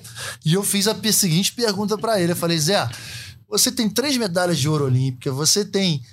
[0.46, 2.34] E eu fiz a seguinte pergunta para ele.
[2.34, 2.88] Eu falei, Zé
[3.48, 6.04] você tem três medalhas de ouro olímpica, você tem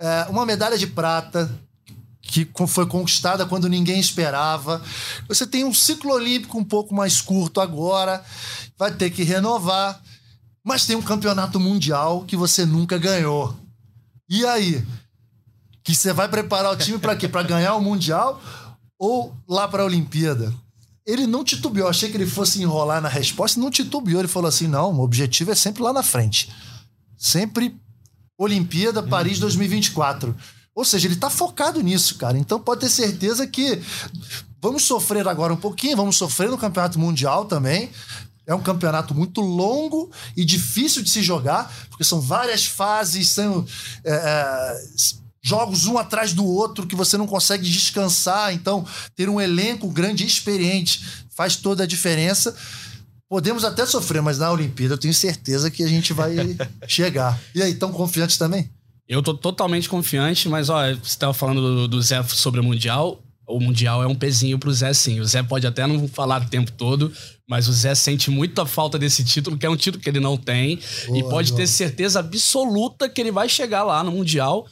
[0.00, 1.50] é, uma medalha de prata,
[2.22, 4.80] que foi conquistada quando ninguém esperava.
[5.28, 8.24] Você tem um ciclo olímpico um pouco mais curto agora,
[8.78, 10.00] vai ter que renovar,
[10.64, 13.56] mas tem um campeonato mundial que você nunca ganhou.
[14.28, 14.84] E aí?
[15.82, 17.26] Que você vai preparar o time para quê?
[17.26, 18.40] Para ganhar o mundial
[18.98, 20.54] ou lá para a Olimpíada?
[21.04, 24.68] Ele não titubeou, achei que ele fosse enrolar na resposta, não titubeou, ele falou assim:
[24.68, 26.52] "Não, o objetivo é sempre lá na frente".
[27.20, 27.78] Sempre
[28.38, 30.30] Olimpíada Paris 2024.
[30.30, 30.34] Uhum.
[30.74, 32.38] Ou seja, ele está focado nisso, cara.
[32.38, 33.82] Então pode ter certeza que
[34.62, 37.90] vamos sofrer agora um pouquinho, vamos sofrer no Campeonato Mundial também.
[38.46, 43.66] É um campeonato muito longo e difícil de se jogar, porque são várias fases, são
[44.02, 44.80] é, é
[45.42, 48.54] jogos um atrás do outro que você não consegue descansar.
[48.54, 52.56] Então, ter um elenco grande e experiente faz toda a diferença.
[53.30, 56.34] Podemos até sofrer, mas na Olimpíada eu tenho certeza que a gente vai
[56.88, 57.40] chegar.
[57.54, 58.68] E aí, tão confiante também?
[59.08, 63.22] Eu tô totalmente confiante, mas ó, você estava falando do, do, Zé sobre o Mundial.
[63.46, 65.20] O Mundial é um pezinho pro Zé, sim.
[65.20, 67.12] O Zé pode até não falar o tempo todo,
[67.48, 70.36] mas o Zé sente muita falta desse título, que é um título que ele não
[70.36, 70.80] tem.
[71.06, 71.60] Boa, e pode boa.
[71.60, 74.66] ter certeza absoluta que ele vai chegar lá no Mundial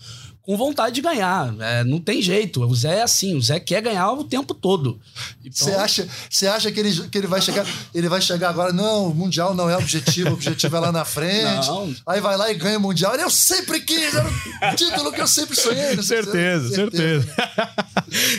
[0.48, 1.54] com vontade de ganhar.
[1.60, 2.64] É, não tem jeito.
[2.64, 4.98] O Zé é assim, o Zé quer ganhar o tempo todo.
[5.44, 5.80] Você então...
[5.82, 7.66] acha, você acha que, ele, que ele vai chegar?
[7.94, 8.72] Ele vai chegar agora?
[8.72, 11.66] Não, o Mundial não é objetivo, o objetivo é lá na frente.
[11.66, 11.94] Não.
[12.06, 13.14] Aí vai lá e ganha o Mundial.
[13.16, 14.26] Eu sempre quis, era
[14.72, 16.02] o título que eu sempre sonhei.
[16.02, 16.74] Certeza, certeza.
[16.74, 17.34] certeza.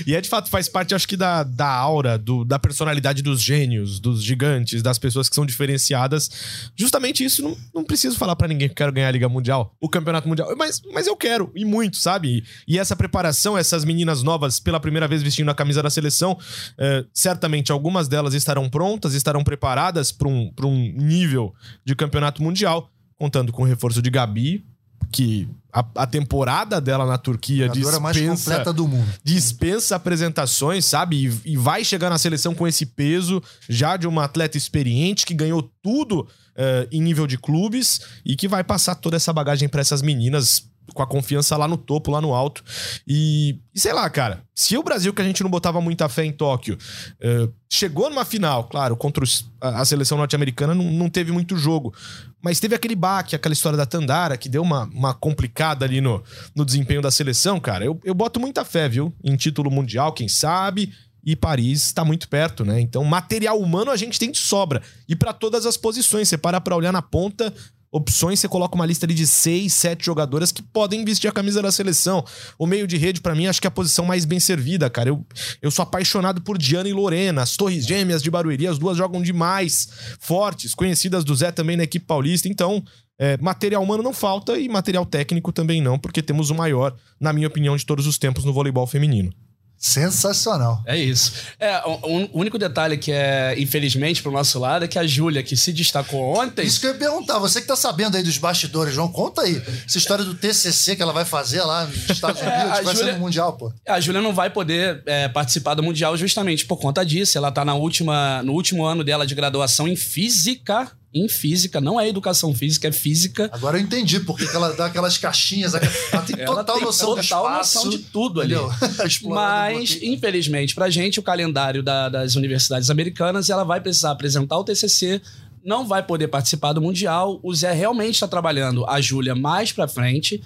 [0.06, 3.42] E é de fato, faz parte, acho que, da, da aura, do, da personalidade dos
[3.42, 6.30] gênios, dos gigantes, das pessoas que são diferenciadas.
[6.76, 9.90] Justamente isso, não, não preciso falar para ninguém que quero ganhar a Liga Mundial, o
[9.90, 10.54] Campeonato Mundial.
[10.58, 12.44] Mas, mas eu quero, e muito sabe?
[12.68, 16.38] E essa preparação, essas meninas novas pela primeira vez vestindo a camisa da seleção,
[16.78, 21.54] é, certamente algumas delas estarão prontas, estarão preparadas para um, um nível
[21.86, 24.66] de campeonato mundial, contando com o reforço de Gabi,
[25.12, 29.08] que a, a, temporada dela na Turquia a dispensa, mais completa do mundo.
[29.24, 31.28] dispensa apresentações, sabe?
[31.28, 35.34] E, e, vai chegar na seleção com esse peso já de uma atleta experiente que
[35.34, 39.82] ganhou tudo uh, em nível de clubes e que vai passar toda essa bagagem para
[39.82, 42.64] essas meninas com a confiança lá no topo, lá no alto.
[43.08, 46.26] E, e, sei lá, cara, se o Brasil, que a gente não botava muita fé
[46.26, 46.78] em Tóquio,
[47.22, 51.58] uh, chegou numa final, claro, contra os, a, a, seleção norte-americana, não, não teve muito
[51.58, 51.94] jogo.
[52.42, 56.24] Mas teve aquele baque, aquela história da Tandara, que deu uma, uma complicada ali no,
[56.56, 57.86] no desempenho da seleção, cara.
[57.86, 59.14] Eu, eu boto muita fé, viu?
[59.24, 60.94] Em título mundial, quem sabe.
[61.24, 62.80] E Paris está muito perto, né?
[62.80, 64.82] Então, material humano a gente tem de sobra.
[65.08, 66.30] E para todas as posições.
[66.30, 67.54] Você para pra olhar na ponta,
[67.92, 71.62] opções, você coloca uma lista ali de seis, sete jogadoras que podem vestir a camisa
[71.62, 72.24] da seleção.
[72.58, 75.10] O meio de rede, para mim, acho que é a posição mais bem servida, cara.
[75.10, 75.26] Eu,
[75.62, 79.22] eu sou apaixonado por Diana e Lorena, as Torres Gêmeas de Barueri, as duas jogam
[79.22, 82.48] demais, fortes, conhecidas do Zé também na equipe paulista.
[82.48, 82.84] Então,
[83.18, 87.34] é, material humano não falta e material técnico também não, porque temos o maior, na
[87.34, 89.34] minha opinião, de todos os tempos no voleibol feminino.
[89.80, 90.84] Sensacional.
[90.86, 91.32] É isso.
[91.58, 95.42] É, o, o, único detalhe que é, infelizmente, pro nosso lado, é que a Júlia,
[95.42, 96.66] que se destacou ontem.
[96.66, 99.62] Isso que eu ia perguntar, você que tá sabendo aí dos bastidores, João, conta aí.
[99.86, 102.96] Essa história do TCC que ela vai fazer lá nos Estados é, Unidos, é, vai
[102.96, 103.72] Julia, ser no Mundial, pô.
[103.88, 107.38] A Júlia não vai poder é, participar do Mundial justamente por conta disso.
[107.38, 112.00] Ela tá na última, no último ano dela de graduação em Física em física, não
[112.00, 113.50] é educação física, é física.
[113.52, 115.86] Agora eu entendi porque ela dá aquelas caixinhas, ela
[116.26, 118.54] tem total ela tem noção total do espaço, noção de tudo ali.
[119.26, 124.64] Mas, infelizmente, pra gente, o calendário da, das universidades americanas, ela vai precisar apresentar o
[124.64, 125.22] TCC,
[125.64, 127.40] não vai poder participar do Mundial.
[127.44, 130.42] O Zé realmente está trabalhando a Júlia mais pra frente.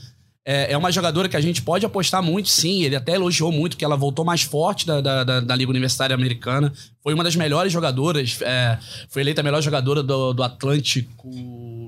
[0.46, 2.84] É, é, uma jogadora que a gente pode apostar muito, sim.
[2.84, 6.14] Ele até elogiou muito que ela voltou mais forte da, da, da, da Liga Universitária
[6.14, 6.74] Americana.
[7.02, 8.40] Foi uma das melhores jogadoras.
[8.42, 8.78] É,
[9.10, 11.30] foi eleita a melhor jogadora do, do Atlântico,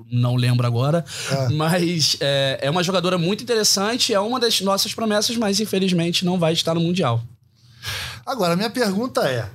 [0.10, 1.04] não lembro agora.
[1.30, 1.50] É.
[1.50, 4.14] Mas é, é uma jogadora muito interessante.
[4.14, 7.22] É uma das nossas promessas, mas infelizmente não vai estar no Mundial.
[8.26, 9.50] Agora, minha pergunta é: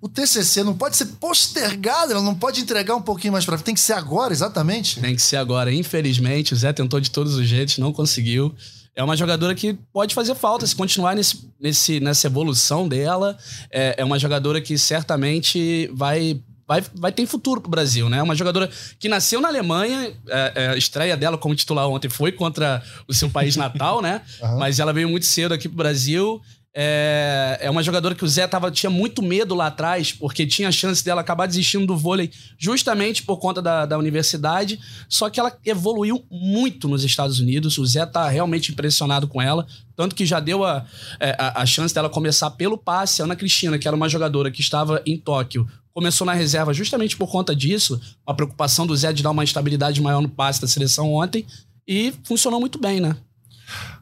[0.00, 3.66] o TCC não pode ser postergado, ela não pode entregar um pouquinho mais para frente.
[3.66, 4.98] Tem que ser agora, exatamente?
[5.00, 5.72] Tem que ser agora.
[5.72, 8.54] Infelizmente, o Zé tentou de todos os jeitos, não conseguiu.
[8.96, 13.36] É uma jogadora que pode fazer falta se continuar nesse, nesse, nessa evolução dela.
[13.70, 18.22] É, é uma jogadora que certamente vai vai, vai ter futuro pro Brasil, né?
[18.22, 22.30] Uma jogadora que nasceu na Alemanha, é, é, a estreia dela como titular ontem foi
[22.30, 24.22] contra o seu país natal, né?
[24.40, 24.58] Uhum.
[24.58, 26.40] Mas ela veio muito cedo aqui pro Brasil.
[26.72, 30.68] É, é uma jogadora que o Zé tava, tinha muito medo lá atrás, porque tinha
[30.68, 34.78] a chance dela acabar desistindo do vôlei justamente por conta da, da universidade.
[35.08, 37.76] Só que ela evoluiu muito nos Estados Unidos.
[37.76, 39.66] O Zé tá realmente impressionado com ela.
[39.96, 40.86] Tanto que já deu a,
[41.18, 43.20] é, a, a chance dela começar pelo passe.
[43.20, 47.16] A Ana Cristina, que era uma jogadora que estava em Tóquio, começou na reserva justamente
[47.16, 48.00] por conta disso.
[48.26, 51.44] Uma preocupação do Zé de dar uma estabilidade maior no passe da seleção ontem.
[51.86, 53.16] E funcionou muito bem, né?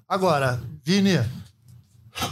[0.06, 1.18] Agora, Vini,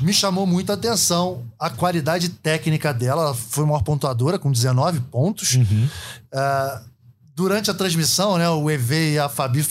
[0.01, 3.23] me chamou muita atenção a qualidade técnica dela.
[3.23, 5.55] Ela foi maior pontuadora, com 19 pontos.
[5.55, 5.89] Uhum.
[6.33, 6.96] Uh,
[7.37, 9.63] durante a transmissão, né, o EV e a Fabi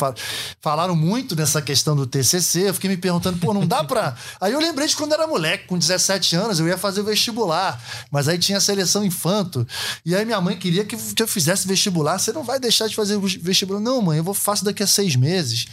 [0.61, 2.69] falaram muito nessa questão do TCC.
[2.69, 4.15] Eu fiquei me perguntando, pô, não dá pra.
[4.39, 7.81] Aí eu lembrei de quando era moleque, com 17 anos, eu ia fazer o vestibular,
[8.11, 9.65] mas aí tinha a seleção infanto.
[10.05, 12.19] E aí minha mãe queria que eu fizesse vestibular.
[12.19, 13.79] Você não vai deixar de fazer vestibular?
[13.79, 15.65] Não, mãe, eu vou faço daqui a seis meses.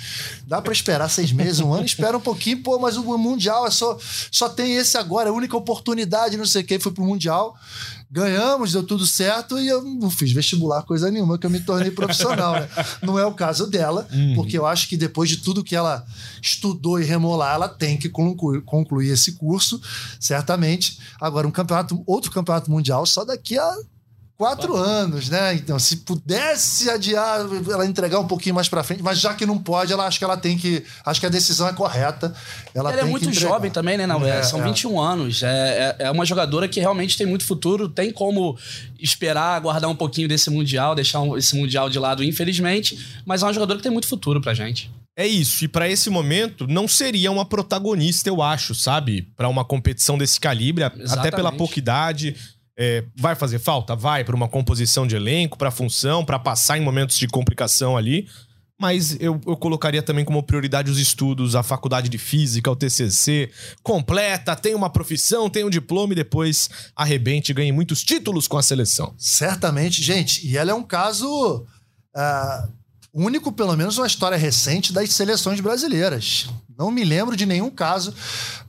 [0.46, 1.84] Dá para esperar seis meses, um ano?
[1.84, 3.98] Espera um pouquinho, pô, mas o Mundial é só,
[4.30, 6.78] só tem esse agora, é a única oportunidade, não sei o que.
[6.78, 7.54] Fui pro Mundial
[8.12, 11.90] ganhamos, deu tudo certo e eu não fiz vestibular coisa nenhuma que eu me tornei
[11.90, 12.68] profissional, né?
[13.00, 14.34] Não é o caso dela, uhum.
[14.34, 16.04] porque eu acho que depois de tudo que ela
[16.42, 19.80] estudou e remolar, ela tem que concluir, concluir esse curso,
[20.20, 20.98] certamente.
[21.18, 23.76] Agora, um campeonato, outro campeonato mundial só daqui a
[24.42, 25.54] quatro anos, né?
[25.54, 29.56] Então, se pudesse adiar, ela entregar um pouquinho mais para frente, mas já que não
[29.56, 30.82] pode, ela acho que ela tem que.
[31.06, 32.34] Acho que a decisão é correta.
[32.74, 34.26] Ela, ela é muito jovem também, né, não?
[34.26, 34.64] É, São é.
[34.64, 35.44] 21 anos.
[35.44, 38.58] É, é, é uma jogadora que realmente tem muito futuro, tem como
[38.98, 43.52] esperar, aguardar um pouquinho desse Mundial, deixar esse Mundial de lado, infelizmente, mas é uma
[43.52, 44.90] jogadora que tem muito futuro pra gente.
[45.16, 49.22] É isso, e para esse momento não seria uma protagonista, eu acho, sabe?
[49.36, 51.18] Para uma competição desse calibre, Exatamente.
[51.18, 52.34] até pela pouca idade.
[52.84, 53.94] É, vai fazer falta?
[53.94, 58.26] Vai para uma composição de elenco, para função, para passar em momentos de complicação ali.
[58.76, 63.48] Mas eu, eu colocaria também como prioridade os estudos, a faculdade de física, o TCC,
[63.84, 68.58] completa, tem uma profissão, tem um diploma e depois arrebente e ganhe muitos títulos com
[68.58, 69.14] a seleção.
[69.16, 70.44] Certamente, gente.
[70.44, 71.64] E ela é um caso.
[72.16, 72.81] Uh,
[73.12, 76.48] único, pelo menos, uma história recente das seleções brasileiras.
[76.78, 78.14] Não me lembro de nenhum caso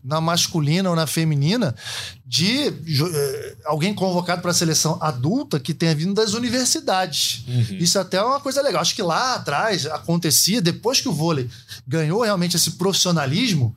[0.03, 1.73] na masculina ou na feminina
[2.25, 7.43] de uh, alguém convocado para a seleção adulta que tenha vindo das universidades.
[7.47, 7.77] Uhum.
[7.77, 8.81] Isso até é uma coisa legal.
[8.81, 11.49] Acho que lá atrás acontecia, depois que o vôlei
[11.87, 13.75] ganhou realmente esse profissionalismo.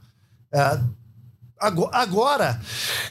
[0.53, 0.96] Uh,
[1.59, 2.61] Agora,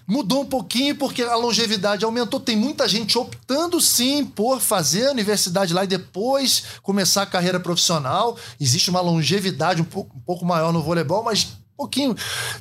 [0.05, 2.39] mudou um pouquinho porque a longevidade aumentou.
[2.39, 7.59] Tem muita gente optando sim por fazer a universidade lá e depois começar a carreira
[7.59, 8.37] profissional.
[8.61, 12.15] Existe uma longevidade um pouco, maior no voleibol, mas pouquinho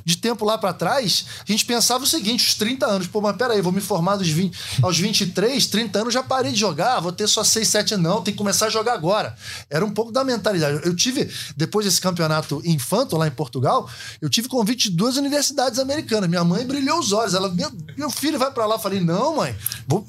[0.04, 3.36] de tempo lá para trás, a gente pensava o seguinte, os 30 anos, pô, mas
[3.36, 7.12] peraí, vou me formar dos 20, aos 23, 30 anos já parei de jogar, vou
[7.12, 9.36] ter só 6, 7 não, tem que começar a jogar agora.
[9.70, 10.80] Era um pouco da mentalidade.
[10.84, 13.88] Eu tive, depois desse campeonato infanto lá em Portugal,
[14.20, 16.28] eu tive convite de duas universidades americanas.
[16.28, 18.74] Minha mãe brilhou os olhos, ela, meu, meu filho vai para lá.
[18.74, 20.04] Eu falei, não, mãe, vou,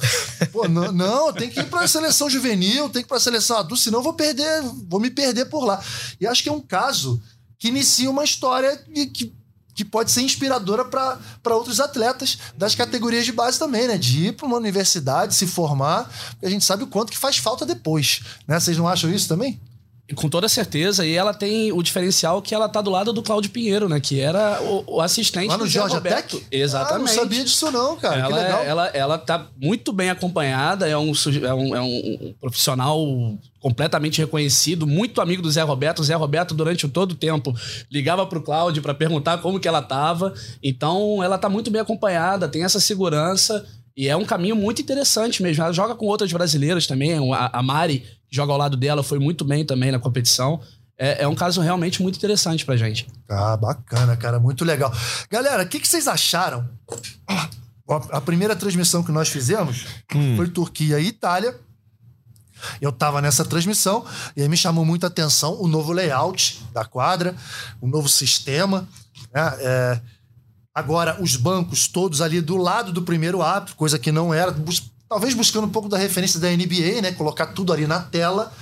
[0.51, 3.19] pô, não, não, tem que ir para a seleção juvenil, tem que ir para a
[3.19, 5.81] seleção adulta, senão vou perder, vou me perder por lá.
[6.19, 7.21] E acho que é um caso
[7.65, 9.33] que inicia uma história que,
[9.73, 13.97] que pode ser inspiradora para outros atletas das categorias de base também, né?
[13.97, 17.37] De ir para uma universidade, se formar, porque a gente sabe o quanto que faz
[17.37, 18.59] falta depois, né?
[18.59, 19.59] Vocês não acham isso também?
[20.13, 21.03] Com toda certeza.
[21.03, 23.99] E ela tem o diferencial que ela tá do lado do Cláudio Pinheiro, né?
[23.99, 26.37] Que era o, o assistente Lá no do Zé Georgia Roberto.
[26.37, 26.47] Tech?
[26.51, 27.09] Exatamente.
[27.09, 28.19] Ah, não sabia disso não, cara.
[28.19, 28.61] ela, que legal.
[28.61, 31.11] é- ela, ela tá muito bem acompanhada, é um,
[31.43, 33.03] é um, é um profissional
[33.59, 35.99] completamente reconhecido, muito amigo do Zé Roberto.
[35.99, 37.51] O Zé Roberto, durante todo o tempo,
[37.91, 40.35] ligava pro Cláudio para perguntar como que ela tava.
[40.61, 43.65] Então, ela tá muito bem acompanhada, tem essa segurança.
[43.97, 45.63] E é um caminho muito interessante mesmo.
[45.63, 47.13] Ela joga com outras brasileiras também.
[47.33, 48.03] A, Mari,
[48.35, 50.59] joga ao lado dela, foi muito bem também na competição.
[50.97, 53.07] É, é um caso realmente muito interessante pra gente.
[53.29, 54.93] Ah, bacana, cara, muito legal.
[55.29, 56.67] Galera, o que, que vocês acharam?
[58.11, 59.85] A primeira transmissão que nós fizemos
[60.35, 61.55] foi Turquia e Itália.
[62.81, 64.05] Eu tava nessa transmissão
[64.35, 67.35] e aí me chamou muita atenção o novo layout da quadra,
[67.81, 68.87] o novo sistema.
[69.33, 69.53] né?
[69.59, 70.01] É,
[70.73, 74.55] agora, os bancos todos ali do lado do primeiro ato, coisa que não era.
[75.09, 77.11] Talvez buscando um pouco da referência da NBA, né?
[77.11, 78.53] Colocar tudo ali na tela.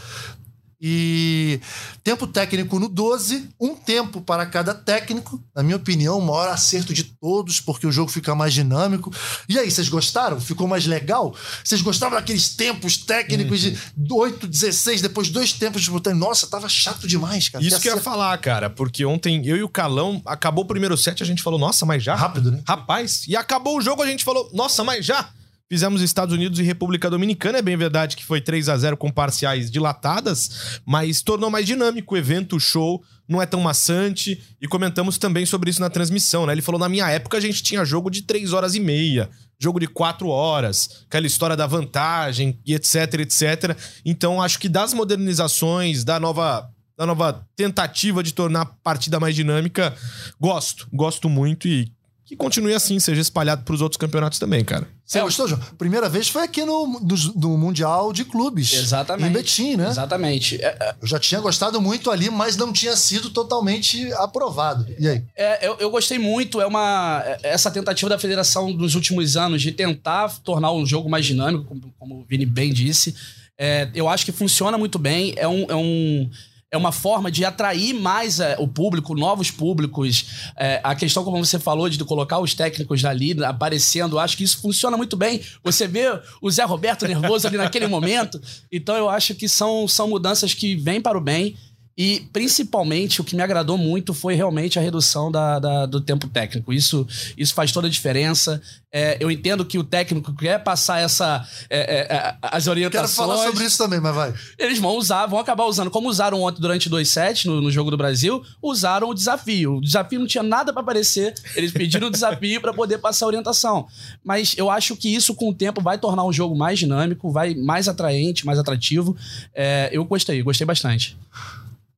[0.86, 1.62] E
[2.04, 5.42] tempo técnico no 12, um tempo para cada técnico.
[5.56, 9.10] Na minha opinião, o maior acerto de todos, porque o jogo fica mais dinâmico.
[9.48, 10.42] E aí, vocês gostaram?
[10.42, 11.34] Ficou mais legal?
[11.64, 13.78] Vocês gostavam daqueles tempos técnicos de
[14.12, 16.18] 8, 16, depois dois tempos disputando?
[16.18, 17.64] Nossa, tava chato demais, cara.
[17.64, 20.98] Isso que eu ia falar, cara, porque ontem eu e o Calão, acabou o primeiro
[20.98, 22.14] set, a gente falou, nossa, mas já?
[22.14, 22.62] Rápido, né?
[22.68, 25.30] Rapaz, e acabou o jogo, a gente falou, nossa, mas já?
[25.74, 29.10] Fizemos Estados Unidos e República Dominicana, é bem verdade que foi 3 a 0 com
[29.10, 34.68] parciais dilatadas, mas tornou mais dinâmico o evento, o show, não é tão maçante, e
[34.68, 36.54] comentamos também sobre isso na transmissão, né?
[36.54, 39.80] Ele falou, na minha época a gente tinha jogo de 3 horas e meia, jogo
[39.80, 43.76] de 4 horas, aquela história da vantagem e etc, etc.
[44.06, 49.34] Então acho que das modernizações, da nova da nova tentativa de tornar a partida mais
[49.34, 49.96] dinâmica,
[50.40, 51.92] gosto, gosto muito e
[52.34, 54.88] que continue assim, seja espalhado para os outros campeonatos também, cara.
[55.06, 55.62] Você gostou, João?
[55.78, 58.74] Primeira vez foi aqui no, no, no Mundial de Clubes.
[58.74, 59.30] Exatamente.
[59.30, 59.90] Em Betim, né?
[59.90, 60.60] Exatamente.
[60.62, 64.86] É, é, Eu já tinha gostado muito ali, mas não tinha sido totalmente aprovado.
[64.98, 65.24] E aí?
[65.36, 66.60] É, eu, eu gostei muito.
[66.60, 71.10] É uma é- essa tentativa da federação nos últimos anos de tentar tornar o jogo
[71.10, 73.14] mais dinâmico, como, como o Vini bem disse.
[73.58, 75.34] É, eu acho que funciona muito bem.
[75.38, 75.66] É um.
[75.70, 76.30] É um
[76.74, 80.26] é uma forma de atrair mais é, o público, novos públicos.
[80.58, 84.60] É, a questão, como você falou, de colocar os técnicos ali aparecendo, acho que isso
[84.60, 85.40] funciona muito bem.
[85.64, 88.42] Você vê o Zé Roberto nervoso ali naquele momento.
[88.72, 91.56] Então, eu acho que são, são mudanças que vêm para o bem.
[91.96, 96.28] E, principalmente, o que me agradou muito foi realmente a redução da, da- do tempo
[96.28, 96.74] técnico.
[96.74, 97.06] Isso,
[97.38, 98.60] isso faz toda a diferença.
[98.92, 103.16] É, eu entendo que o técnico quer passar essa, é, é, é, as Quero orientações.
[103.16, 104.34] falar sobre isso também, mas vai.
[104.58, 107.90] Eles vão usar, vão acabar usando, como usaram ontem durante dois sets no, no jogo
[107.92, 109.78] do Brasil, usaram o desafio.
[109.78, 111.34] O desafio não tinha nada pra aparecer.
[111.56, 113.88] Eles pediram o desafio pra poder passar a orientação.
[114.24, 117.54] Mas eu acho que isso, com o tempo, vai tornar um jogo mais dinâmico, vai
[117.56, 119.16] mais atraente, mais atrativo.
[119.54, 121.16] É, eu gostei, gostei bastante.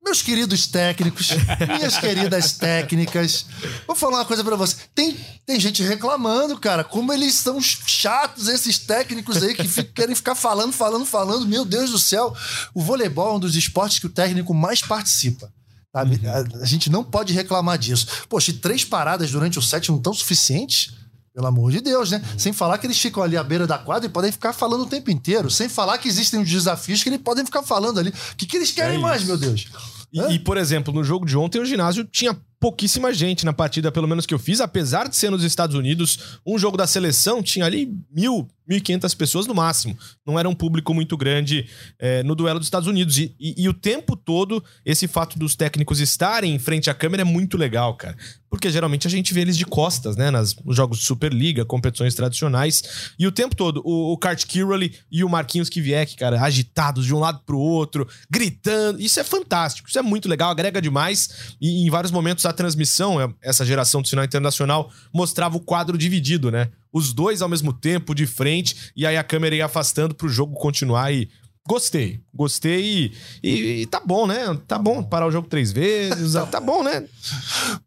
[0.06, 1.30] Meus queridos técnicos,
[1.68, 3.46] minhas queridas técnicas,
[3.88, 4.76] vou falar uma coisa pra você.
[4.94, 10.36] Tem, tem gente reclamando, cara, como eles são chatos, esses técnicos aí que querem ficar
[10.36, 11.48] falando, falando, falando.
[11.48, 12.36] Meu Deus do céu.
[12.74, 15.52] O voleibol é um dos esportes que o técnico mais participa.
[15.92, 16.22] sabe?
[16.28, 18.06] A, a gente não pode reclamar disso.
[18.30, 20.94] Poxa, e três paradas durante o set não tão suficientes?
[21.34, 22.22] Pelo amor de Deus, né?
[22.38, 24.86] Sem falar que eles ficam ali à beira da quadra e podem ficar falando o
[24.86, 25.50] tempo inteiro.
[25.52, 28.10] Sem falar que existem os desafios que eles podem ficar falando ali.
[28.10, 29.68] O que, que eles querem É mais, meu Deus?
[30.16, 32.40] E, e, por exemplo, no jogo de ontem, o ginásio tinha
[32.70, 36.40] pouquíssima gente na partida, pelo menos que eu fiz, apesar de ser nos Estados Unidos,
[36.44, 39.96] um jogo da seleção tinha ali mil, mil e quinhentas pessoas no máximo.
[40.26, 41.68] Não era um público muito grande
[42.00, 43.20] é, no duelo dos Estados Unidos.
[43.20, 47.22] E, e- e o tempo todo, esse fato dos técnicos estarem em frente à câmera
[47.22, 48.18] é muito legal, cara.
[48.50, 50.32] Porque geralmente a gente vê eles de costas, né?
[50.32, 53.12] Nas, nos jogos de Superliga, competições tradicionais.
[53.20, 57.14] E o tempo todo, o, o Kurt Kirley e o Marquinhos Kivieck, cara, agitados de
[57.14, 59.00] um lado pro outro, gritando.
[59.02, 61.54] Isso é fantástico, isso é muito legal, agrega demais.
[61.60, 65.98] E em vários momentos a transmissão, é, essa geração do sinal internacional, mostrava o quadro
[65.98, 66.70] dividido, né?
[66.92, 70.56] Os dois ao mesmo tempo, de frente, e aí a câmera ia afastando pro jogo
[70.56, 71.30] continuar e.
[71.68, 73.12] Gostei, gostei
[73.44, 74.56] e, e- e tá bom, né?
[74.68, 77.04] Tá bom parar o jogo três vezes, tá bom, né?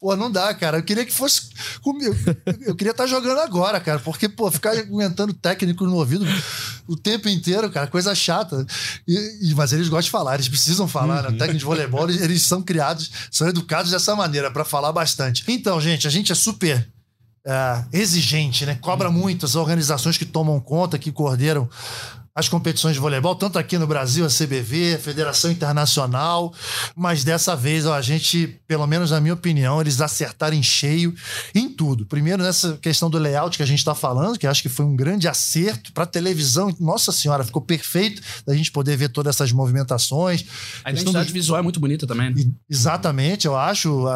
[0.00, 0.78] Pô, não dá, cara.
[0.78, 1.50] Eu queria que fosse
[1.80, 2.12] comigo.
[2.66, 4.00] Eu queria estar jogando agora, cara.
[4.00, 6.26] Porque, pô, ficar aguentando técnico no ouvido
[6.88, 8.66] o tempo inteiro, cara, coisa chata.
[9.06, 11.38] E, e- mas eles gostam de falar, eles precisam falar, né?
[11.38, 15.44] Técnico de voleibol, eles, eles são criados, são educados dessa maneira, pra falar bastante.
[15.46, 16.88] Então, gente, a gente é super
[17.46, 18.74] é, exigente, né?
[18.80, 21.70] Cobra muito as organizações que tomam conta, que coordenam
[22.38, 26.54] as competições de voleibol, tanto aqui no Brasil, a CBV, a Federação Internacional,
[26.94, 31.12] mas dessa vez ó, a gente, pelo menos na minha opinião, eles acertaram em cheio
[31.52, 32.06] em tudo.
[32.06, 34.94] Primeiro nessa questão do layout que a gente está falando, que acho que foi um
[34.94, 36.72] grande acerto para televisão.
[36.78, 40.44] Nossa senhora, ficou perfeito da gente poder ver todas essas movimentações.
[40.84, 41.32] A identidade do...
[41.32, 42.32] visual é muito bonita também.
[42.32, 42.44] Né?
[42.70, 44.06] Exatamente, eu acho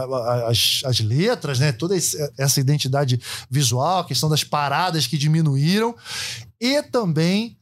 [0.47, 3.21] as, as letras, né, toda essa identidade
[3.51, 5.93] visual, a questão das paradas que diminuíram
[6.61, 7.59] e também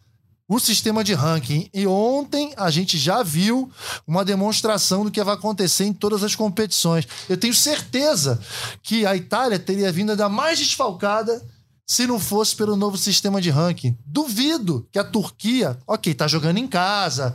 [0.50, 1.70] o sistema de ranking.
[1.72, 3.70] E ontem a gente já viu
[4.04, 7.06] uma demonstração do que vai acontecer em todas as competições.
[7.28, 8.40] Eu tenho certeza
[8.82, 11.40] que a Itália teria vindo ainda mais desfalcada
[11.86, 13.96] se não fosse pelo novo sistema de ranking.
[14.04, 17.32] Duvido que a Turquia, ok, tá jogando em casa,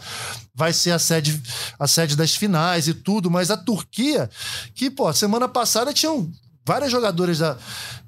[0.54, 1.42] vai ser a sede,
[1.80, 4.30] a sede das finais e tudo, mas a Turquia,
[4.74, 6.30] que, pô, semana passada tinham
[6.66, 7.58] várias jogadoras da,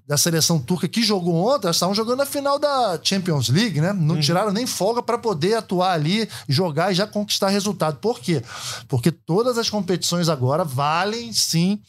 [0.07, 3.91] da seleção turca que jogou ontem, elas estavam jogando a final da Champions League, né?
[3.91, 4.21] Não uhum.
[4.21, 7.97] tiraram nem folga para poder atuar ali, jogar e já conquistar resultado.
[7.97, 8.41] Por quê?
[8.87, 11.81] Porque todas as competições agora valem sim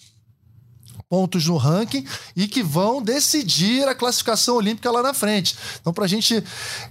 [1.09, 2.05] pontos no ranking
[2.37, 5.57] e que vão decidir a classificação olímpica lá na frente.
[5.81, 6.45] Então, para a gente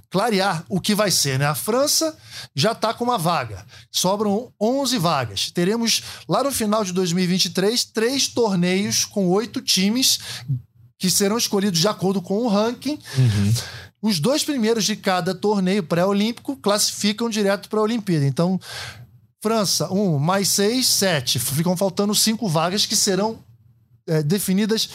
[0.09, 1.45] clarear o que vai ser, né?
[1.45, 2.17] A França
[2.55, 5.51] já está com uma vaga, sobram 11 vagas.
[5.51, 10.19] Teremos lá no final de 2023 três torneios com oito times
[10.97, 12.99] que serão escolhidos de acordo com o ranking.
[13.17, 13.53] Uhum.
[14.01, 18.25] Os dois primeiros de cada torneio pré-olímpico classificam direto para a Olimpíada.
[18.25, 18.59] Então,
[19.41, 21.39] França, um, mais seis, sete.
[21.39, 23.39] Ficam faltando cinco vagas que serão
[24.07, 24.89] é, definidas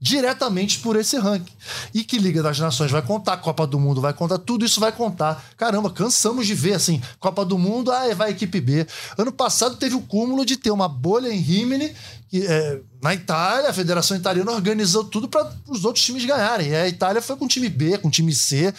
[0.00, 1.52] diretamente por esse ranking.
[1.92, 4.92] E que Liga das Nações vai contar, Copa do Mundo vai contar, tudo isso vai
[4.92, 5.44] contar.
[5.56, 8.86] Caramba, cansamos de ver assim, Copa do Mundo, ah, vai equipe B.
[9.16, 11.92] Ano passado teve o cúmulo de ter uma bolha em Rimini,
[12.28, 16.68] que, é, na Itália, a Federação Italiana organizou tudo para os outros times ganharem.
[16.68, 18.74] E a Itália foi com time B, com time C,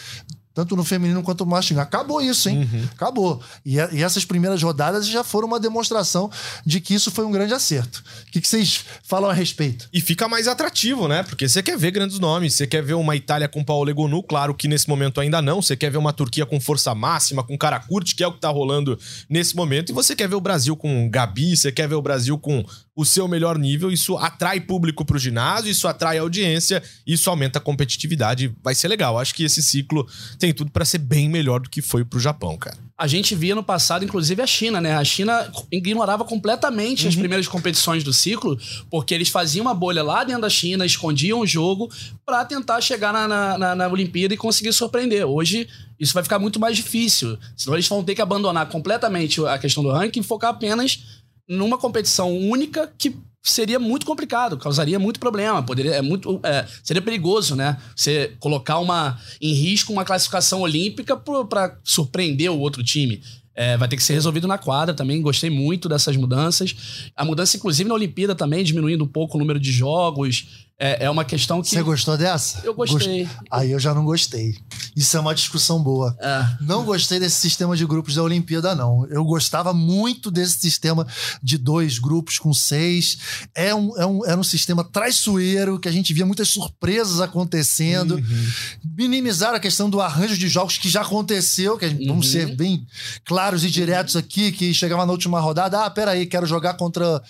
[0.54, 1.82] tanto no feminino quanto no masculino.
[1.82, 2.68] Acabou isso, hein?
[2.72, 2.84] Uhum.
[2.92, 3.42] Acabou.
[3.64, 6.30] E, e, essas primeiras rodadas já foram uma demonstração
[6.66, 8.02] de que isso foi um grande acerto.
[8.26, 9.88] O que, que, vocês falam a respeito?
[9.92, 11.22] E fica mais atrativo, né?
[11.22, 14.54] Porque você quer ver grandes nomes, você quer ver uma Itália com Paulo Legonu, claro
[14.54, 15.62] que nesse momento ainda não.
[15.62, 18.40] Você quer ver uma Turquia com força máxima, com cara curte, que é o que
[18.40, 18.98] tá rolando
[19.28, 19.90] nesse momento.
[19.90, 22.64] E você quer ver o Brasil com Gabi, você quer ver o Brasil com
[22.96, 23.90] o seu melhor nível.
[23.90, 28.54] Isso atrai público pro ginásio, isso atrai audiência, isso aumenta a competitividade.
[28.62, 29.18] Vai ser legal.
[29.18, 30.06] Acho que esse ciclo
[30.40, 32.76] tem tudo para ser bem melhor do que foi pro Japão, cara.
[32.96, 34.96] A gente via no passado, inclusive, a China, né?
[34.96, 37.08] A China ignorava completamente uhum.
[37.10, 38.58] as primeiras competições do ciclo,
[38.90, 41.90] porque eles faziam uma bolha lá dentro da China, escondiam o jogo
[42.24, 45.26] para tentar chegar na, na, na, na Olimpíada e conseguir surpreender.
[45.26, 45.68] Hoje,
[45.98, 47.38] isso vai ficar muito mais difícil.
[47.56, 51.76] Senão eles vão ter que abandonar completamente a questão do ranking e focar apenas numa
[51.76, 57.56] competição única que seria muito complicado, causaria muito problema, poderia é muito é, seria perigoso,
[57.56, 57.76] né?
[57.96, 63.22] Você colocar uma em risco uma classificação olímpica para surpreender o outro time.
[63.54, 65.20] É, vai ter que ser resolvido na quadra também.
[65.20, 67.10] Gostei muito dessas mudanças.
[67.14, 70.66] A mudança, inclusive, na Olimpíada também, diminuindo um pouco o número de jogos.
[70.82, 71.68] É, é uma questão que.
[71.68, 72.62] Você gostou dessa?
[72.64, 73.24] Eu gostei.
[73.24, 73.36] Gost...
[73.50, 74.56] Aí eu já não gostei.
[74.96, 76.16] Isso é uma discussão boa.
[76.18, 76.46] É.
[76.62, 79.06] Não gostei desse sistema de grupos da Olimpíada, não.
[79.08, 81.06] Eu gostava muito desse sistema
[81.42, 83.18] de dois grupos com seis.
[83.54, 88.14] É um, é um, era um sistema traiçoeiro, que a gente via muitas surpresas acontecendo.
[88.14, 88.50] Uhum.
[88.96, 92.06] Minimizar a questão do arranjo de jogos que já aconteceu, que uhum.
[92.06, 92.86] vamos ser bem
[93.26, 97.22] claros e diretos aqui, que chegava na última rodada, ah, peraí, quero jogar contra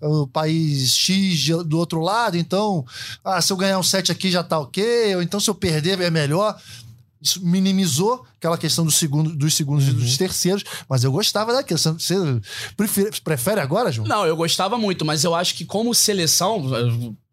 [0.00, 2.84] o país X do outro lado, então
[3.24, 6.00] ah, se eu ganhar um set aqui já tá ok, ou então se eu perder
[6.00, 6.58] é melhor.
[7.20, 9.92] Isso minimizou aquela questão do segundo, dos segundos uhum.
[9.92, 10.16] e dos uhum.
[10.18, 11.78] terceiros, mas eu gostava daquilo.
[11.78, 12.14] Você
[12.76, 14.06] prefere, prefere agora, João?
[14.06, 16.68] Não, eu gostava muito, mas eu acho que como seleção,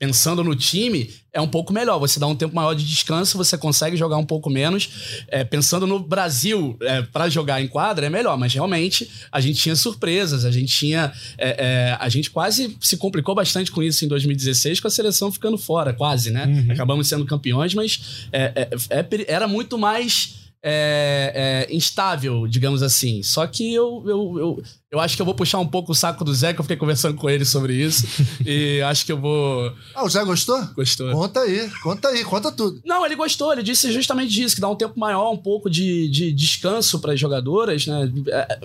[0.04, 1.98] pensando no time, é um pouco melhor.
[1.98, 5.24] Você dá um tempo maior de descanso, você consegue jogar um pouco menos.
[5.30, 9.62] É, pensando no Brasil, é, para jogar em quadra, é melhor, mas realmente a gente
[9.62, 11.14] tinha surpresas, a gente tinha.
[11.38, 15.32] É, é a gente quase se complicou bastante com isso em 2016, com a seleção
[15.32, 16.48] ficando fora, quase, né?
[16.48, 16.74] Uhum.
[16.74, 23.22] Acabamos sendo campeões, mas é, é, era muito mais é, é, instável, digamos assim.
[23.22, 26.24] Só que eu, eu, eu, eu, acho que eu vou puxar um pouco o saco
[26.24, 28.08] do Zé, que eu fiquei conversando com ele sobre isso.
[28.46, 29.76] e acho que eu vou.
[29.94, 30.66] Ah, o Zé gostou?
[30.68, 31.12] Gostou.
[31.12, 32.82] Conta aí, conta aí, conta tudo.
[32.86, 36.10] Não, ele gostou, ele disse justamente isso, que dá um tempo maior, um pouco de,
[36.10, 38.10] de descanso para as jogadoras, né?
[38.30, 38.60] É...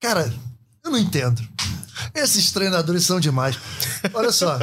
[0.00, 0.32] Cara,
[0.84, 1.42] eu não entendo.
[2.14, 3.58] Esses treinadores são demais.
[4.14, 4.58] Olha só,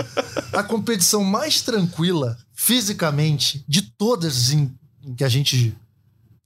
[0.54, 5.76] a competição mais tranquila, fisicamente, de todas em, em que a gente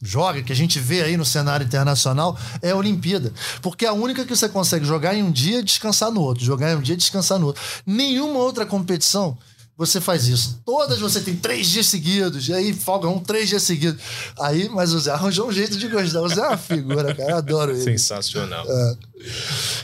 [0.02, 3.34] joga, que a gente vê aí no cenário internacional, é a Olimpíada.
[3.62, 6.44] Porque é a única que você consegue jogar em um dia e descansar no outro.
[6.44, 7.62] Jogar em um dia e descansar no outro.
[7.86, 9.38] Nenhuma outra competição
[9.78, 10.60] você faz isso.
[10.66, 14.02] Todas você tem três dias seguidos, e aí folga um, três dias seguidos.
[14.40, 16.22] Aí, mas o Zé arranjou um jeito de gostar.
[16.22, 17.32] O Zé é uma figura, cara.
[17.32, 17.84] Eu adoro ele.
[17.84, 18.66] Sensacional.
[18.68, 18.98] É.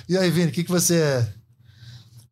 [0.10, 1.43] E aí, Vini, o que, que você o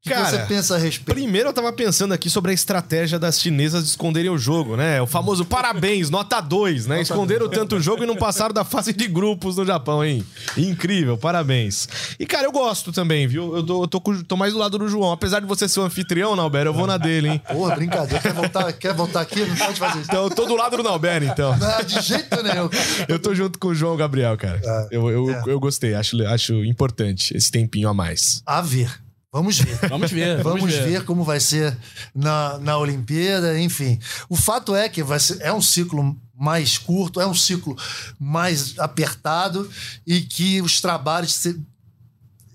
[0.01, 1.13] que, Cara, você pensa a respeito?
[1.13, 4.99] Primeiro eu tava pensando aqui sobre a estratégia das chinesas de esconderem o jogo, né?
[4.99, 7.01] O famoso parabéns, nota 2, né?
[7.01, 10.25] Esconderam tanto o jogo e não passaram da fase de grupos no Japão, hein?
[10.57, 11.87] Incrível, parabéns.
[12.19, 13.55] E, cara, eu gosto também, viu?
[13.55, 15.11] Eu tô, eu tô, tô mais do lado do João.
[15.11, 17.41] Apesar de você ser o anfitrião, Nauber, eu vou na dele, hein?
[17.51, 18.19] Porra, brincadeira.
[18.19, 19.45] Quer voltar, quer voltar aqui?
[19.45, 20.09] Não pode fazer isso.
[20.09, 21.55] Então, eu tô do lado do Nauber, então.
[21.55, 22.67] Não, de jeito nenhum.
[23.07, 24.59] Eu tô junto com o João Gabriel, cara.
[24.63, 25.43] É, eu, eu, é.
[25.45, 28.41] eu gostei, acho, acho importante esse tempinho a mais.
[28.47, 28.89] A ver.
[29.31, 29.77] Vamos ver.
[29.87, 30.43] Vamos ver.
[30.43, 30.89] Vamos, vamos ver.
[30.89, 31.05] ver.
[31.05, 31.77] como vai ser
[32.13, 33.97] na, na Olimpíada, enfim.
[34.27, 37.77] O fato é que vai ser, é um ciclo mais curto, é um ciclo
[38.19, 39.69] mais apertado
[40.05, 41.33] e que os trabalhos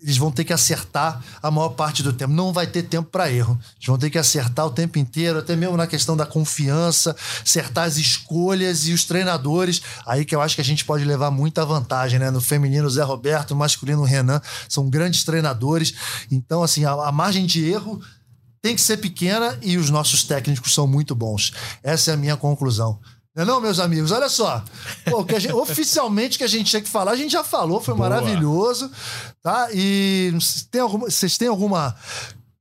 [0.07, 2.32] eles vão ter que acertar a maior parte do tempo.
[2.32, 3.59] Não vai ter tempo para erro.
[3.74, 7.86] Eles vão ter que acertar o tempo inteiro, até mesmo na questão da confiança, acertar
[7.86, 9.82] as escolhas e os treinadores.
[10.07, 12.30] Aí que eu acho que a gente pode levar muita vantagem, né?
[12.30, 15.92] No feminino, Zé Roberto, no masculino, Renan, são grandes treinadores.
[16.30, 18.00] Então, assim, a, a margem de erro
[18.62, 21.52] tem que ser pequena e os nossos técnicos são muito bons.
[21.82, 23.00] Essa é a minha conclusão.
[23.37, 24.11] Não, é não, meus amigos?
[24.11, 24.64] Olha só.
[25.11, 27.95] Pô, que gente, oficialmente que a gente tinha que falar, a gente já falou, foi
[27.95, 28.09] Boa.
[28.09, 28.91] maravilhoso.
[29.43, 29.68] Tá?
[29.74, 30.32] E
[30.70, 31.95] tem alguma, vocês têm alguma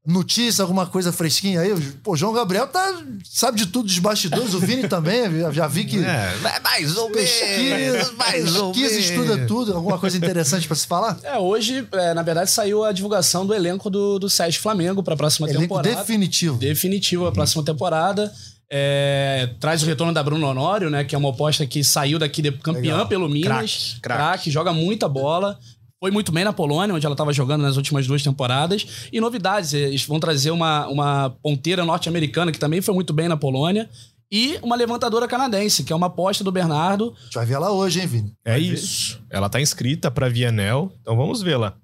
[0.05, 1.73] notícia, alguma coisa fresquinha aí?
[2.03, 5.85] Pô, João Gabriel tá, sabe de tudo dos bastidores, o Vini também, já, já vi
[5.85, 5.97] que.
[6.05, 8.91] É, mais ou menos, mais ou menos.
[8.91, 11.17] estuda tudo, alguma coisa interessante para se falar?
[11.23, 15.13] É, hoje, é, na verdade, saiu a divulgação do elenco do, do Sérgio Flamengo para
[15.13, 15.95] a próxima elenco temporada.
[15.95, 16.57] Definitivo.
[16.57, 18.31] Definitivo a próxima temporada.
[18.69, 21.03] É, traz o retorno da Bruno Honório, né?
[21.03, 23.07] Que é uma aposta que saiu daqui de campeã Legal.
[23.07, 23.97] pelo Minas.
[24.01, 25.57] Craque, joga muita bola.
[25.99, 29.07] Foi muito bem na Polônia, onde ela estava jogando nas últimas duas temporadas.
[29.11, 33.37] E novidades, eles vão trazer uma, uma ponteira norte-americana que também foi muito bem na
[33.37, 33.89] Polônia.
[34.31, 37.15] E uma levantadora canadense, que é uma aposta do Bernardo.
[37.17, 38.33] A gente vai ver ela hoje, hein, Vini?
[38.43, 39.21] É isso.
[39.29, 41.77] Ela tá inscrita para Vienel, então vamos vê-la.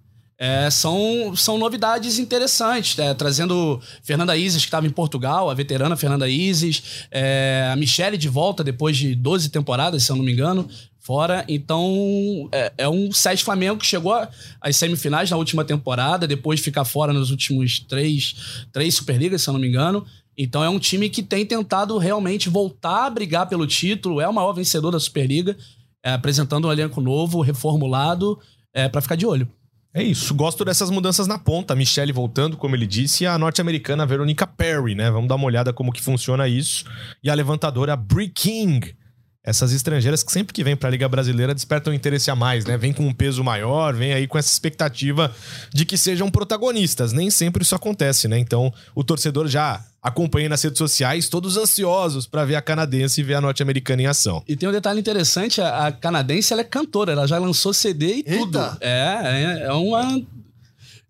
[0.44, 5.96] É, são, são novidades interessantes, é, trazendo Fernanda Isis, que estava em Portugal, a veterana
[5.96, 10.32] Fernanda Isis, é, a Michelle de volta depois de 12 temporadas, se eu não me
[10.32, 10.68] engano,
[11.00, 11.46] fora.
[11.48, 14.16] Então, é, é um SES Flamengo que chegou
[14.60, 19.50] às semifinais na última temporada, depois de ficar fora nos últimos três, três Superligas, se
[19.52, 20.04] eu não me engano.
[20.36, 24.34] Então, é um time que tem tentado realmente voltar a brigar pelo título, é o
[24.34, 25.56] maior vencedor da Superliga,
[26.04, 28.39] é, apresentando um elenco novo, reformulado,
[28.74, 29.48] é, para ficar de olho.
[29.94, 31.74] É isso, gosto dessas mudanças na ponta.
[31.74, 35.12] A Michelle voltando, como ele disse, e a norte-americana Veronica Perry, né?
[35.12, 36.86] Vamos dar uma olhada como que funciona isso.
[37.22, 38.96] E a levantadora Brie King.
[39.44, 42.78] Essas estrangeiras que sempre que vêm para a Liga Brasileira despertam interesse a mais, né?
[42.78, 45.34] Vem com um peso maior, vem aí com essa expectativa
[45.74, 47.12] de que sejam protagonistas.
[47.12, 48.38] Nem sempre isso acontece, né?
[48.38, 53.24] Então, o torcedor já acompanha nas redes sociais, todos ansiosos para ver a canadense e
[53.24, 54.44] ver a norte-americana em ação.
[54.48, 58.16] E tem um detalhe interessante, a, canadense ela é cantora, ela já lançou CD e
[58.18, 58.38] Eita.
[58.38, 58.78] tudo.
[58.80, 60.22] É, é, é uma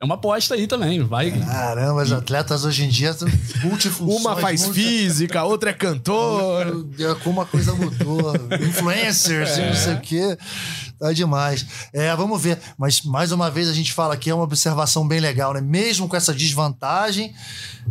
[0.02, 1.30] é uma aposta aí também, vai.
[1.30, 3.28] Caramba, os atletas hoje em dia são
[3.64, 4.20] multifunções.
[4.20, 4.82] Uma faz multi...
[4.82, 6.89] física, outra é cantor.
[7.24, 8.34] Como a coisa mudou.
[8.68, 9.68] Influencers, é.
[9.68, 10.38] não sei o quê.
[10.97, 11.68] Tá demais.
[11.93, 12.60] É, vamos ver.
[12.80, 15.62] Mas, mais uma vez, a gente fala aqui, é uma observação bem legal, né?
[15.62, 17.36] Mesmo com essa desvantagem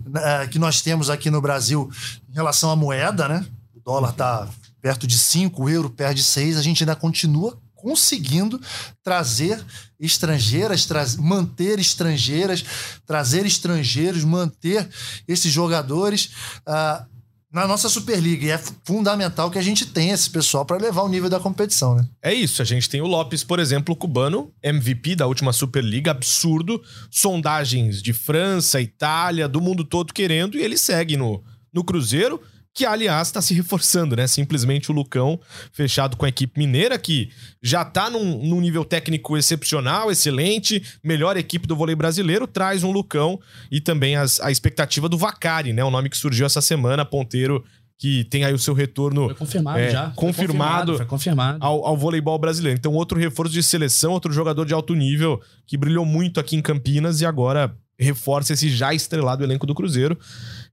[0.05, 1.89] né, que nós temos aqui no Brasil
[2.29, 3.47] em relação à moeda, né?
[3.73, 4.49] O dólar tá
[4.83, 8.61] perto de 5, o euro perde 6, a gente ainda continua conseguindo
[9.03, 9.65] trazer
[9.99, 12.65] estrangeiras, tra manter estrangeiras,
[13.07, 14.89] trazer estrangeiros, manter
[15.27, 16.31] esses jogadores
[16.67, 17.05] uh,
[17.53, 18.47] na nossa Superliga.
[18.47, 21.95] E é fundamental que a gente tenha esse pessoal para levar o nível da competição,
[21.95, 22.07] né?
[22.23, 22.63] É isso.
[22.63, 26.83] A gente tem o Lopes, por exemplo, cubano, MVP da última Superliga, absurdo.
[27.11, 32.41] Sondagens de França, Itália, do mundo todo querendo, e ele segue no, no Cruzeiro
[32.75, 34.27] que aliás está se reforçando, né?
[34.27, 35.41] Simplesmente o Lucão
[35.73, 37.31] fechado com a equipe mineira, que
[37.63, 42.93] já está num, num, nível técnico excepcional, excelente, melhor equipe do vôlei brasileiro, traz um
[42.93, 43.41] Lucão
[43.71, 45.83] e também as, a expectativa do Vacari, né?
[45.85, 47.65] O nome que surgiu essa semana, ponteiro
[48.01, 50.11] que tem aí o seu retorno foi confirmado é, já.
[50.17, 52.79] Confirmado, foi confirmado, Ao, ao, voleibol brasileiro.
[52.79, 56.63] Então, outro reforço de seleção, outro jogador de alto nível que brilhou muito aqui em
[56.63, 60.19] Campinas e agora reforça esse já estrelado elenco do Cruzeiro.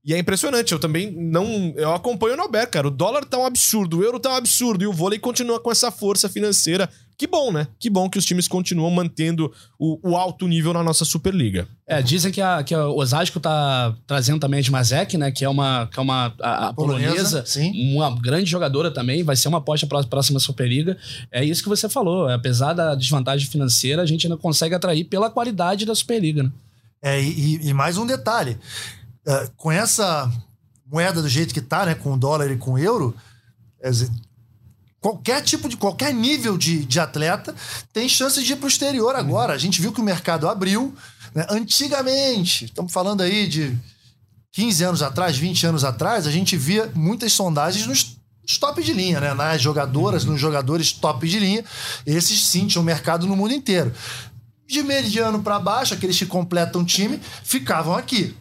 [0.07, 1.73] E é impressionante, eu também não.
[1.75, 2.87] Eu acompanho o Nobel, cara.
[2.87, 5.69] O dólar tá um absurdo, o euro tá um absurdo e o vôlei continua com
[5.69, 6.89] essa força financeira.
[7.17, 7.67] Que bom, né?
[7.77, 11.67] Que bom que os times continuam mantendo o, o alto nível na nossa Superliga.
[11.85, 15.29] É, dizem que, a, que a Osasco tá trazendo também a Dmazek, né?
[15.29, 19.35] Que é uma, que é uma a, a polonesa, polonesa uma grande jogadora também, vai
[19.35, 20.97] ser uma aposta para a próxima Superliga.
[21.29, 22.29] É isso que você falou.
[22.29, 26.51] Apesar da desvantagem financeira, a gente ainda consegue atrair pela qualidade da Superliga, né?
[27.01, 28.57] É, e, e mais um detalhe.
[29.27, 30.31] É, com essa
[30.85, 31.95] moeda do jeito que tá, né?
[31.95, 33.13] Com dólar e com euro,
[33.81, 34.09] quer dizer,
[35.01, 37.53] qualquer tipo de qualquer nível de, de atleta
[37.91, 39.53] tem chance de ir para o exterior agora.
[39.53, 40.95] A gente viu que o mercado abriu.
[41.35, 41.45] Né?
[41.49, 43.77] Antigamente, estamos falando aí de
[44.53, 48.17] 15 anos atrás, 20 anos atrás, a gente via muitas sondagens nos
[48.57, 49.33] top de linha, né?
[49.33, 51.65] Nas jogadoras, nos jogadores top de linha.
[52.05, 53.93] Esses sim tinham mercado no mundo inteiro.
[54.65, 58.33] De mediano para baixo, aqueles que completam o time, ficavam aqui.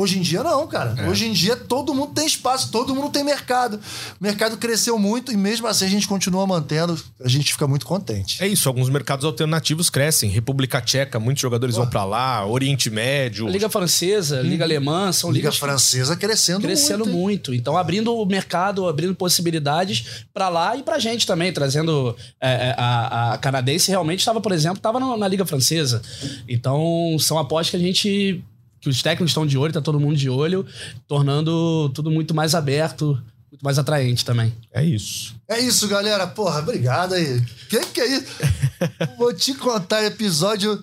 [0.00, 0.94] Hoje em dia não, cara.
[0.96, 1.08] É.
[1.10, 3.78] Hoje em dia todo mundo tem espaço, todo mundo tem mercado.
[4.18, 7.84] O mercado cresceu muito e mesmo assim a gente continua mantendo, a gente fica muito
[7.84, 8.42] contente.
[8.42, 10.30] É isso, alguns mercados alternativos crescem.
[10.30, 11.82] República Tcheca, muitos jogadores Pô.
[11.82, 13.46] vão para lá, Oriente Médio.
[13.46, 14.66] A Liga Francesa, Liga hum.
[14.66, 17.50] Alemã, são Liga Francesa crescendo, crescendo muito.
[17.50, 17.54] muito.
[17.54, 22.74] Então abrindo o mercado, abrindo possibilidades para lá e pra gente também, trazendo é, é,
[22.78, 26.00] a, a, canadense realmente estava, por exemplo, estava na Liga Francesa.
[26.48, 28.42] Então são apostas que a gente
[28.80, 30.66] que os técnicos estão de olho, tá todo mundo de olho,
[31.06, 33.20] tornando tudo muito mais aberto,
[33.50, 34.54] muito mais atraente também.
[34.72, 35.34] É isso.
[35.48, 36.26] É isso, galera.
[36.26, 37.40] Porra, obrigado aí.
[37.68, 38.26] Que que é isso?
[39.18, 40.82] Vou te contar episódio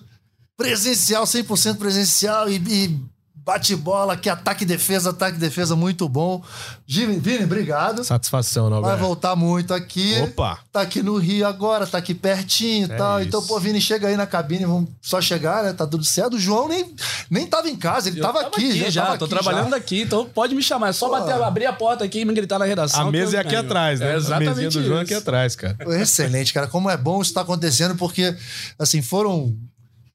[0.56, 3.00] presencial, 100% presencial e, e
[3.48, 6.44] bate-bola, que ataque e defesa, ataque e defesa muito bom.
[6.86, 8.04] Vini, Vini, obrigado.
[8.04, 10.20] Satisfação, não Vai voltar muito aqui.
[10.20, 10.58] Opa!
[10.70, 13.18] Tá aqui no Rio agora, tá aqui pertinho e é tal.
[13.18, 13.28] Isso.
[13.28, 15.72] Então, pô, Vini, chega aí na cabine, vamos só chegar, né?
[15.72, 16.34] Tá tudo certo.
[16.34, 16.94] O João nem,
[17.30, 19.06] nem tava em casa, ele tava, tava, aqui, aqui já.
[19.06, 19.76] Tava tô aqui trabalhando já.
[19.76, 20.90] aqui, então pode me chamar.
[20.90, 23.08] É só bater, abrir a porta aqui e me gritar na redação.
[23.08, 24.12] A mesa é aqui atrás, né?
[24.12, 25.74] É exatamente a mesinha do João é aqui atrás, cara.
[25.98, 26.66] Excelente, cara.
[26.66, 28.36] Como é bom isso tá acontecendo, porque,
[28.78, 29.56] assim, foram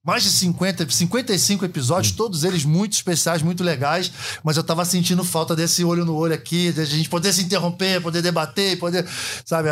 [0.06, 2.18] mais de 50, 55 episódios, hum.
[2.18, 4.12] todos eles muito especiais, muito legais,
[4.44, 7.42] mas eu tava sentindo falta desse olho no olho aqui, de a gente poder se
[7.42, 9.08] interromper, poder debater, poder,
[9.46, 9.70] sabe,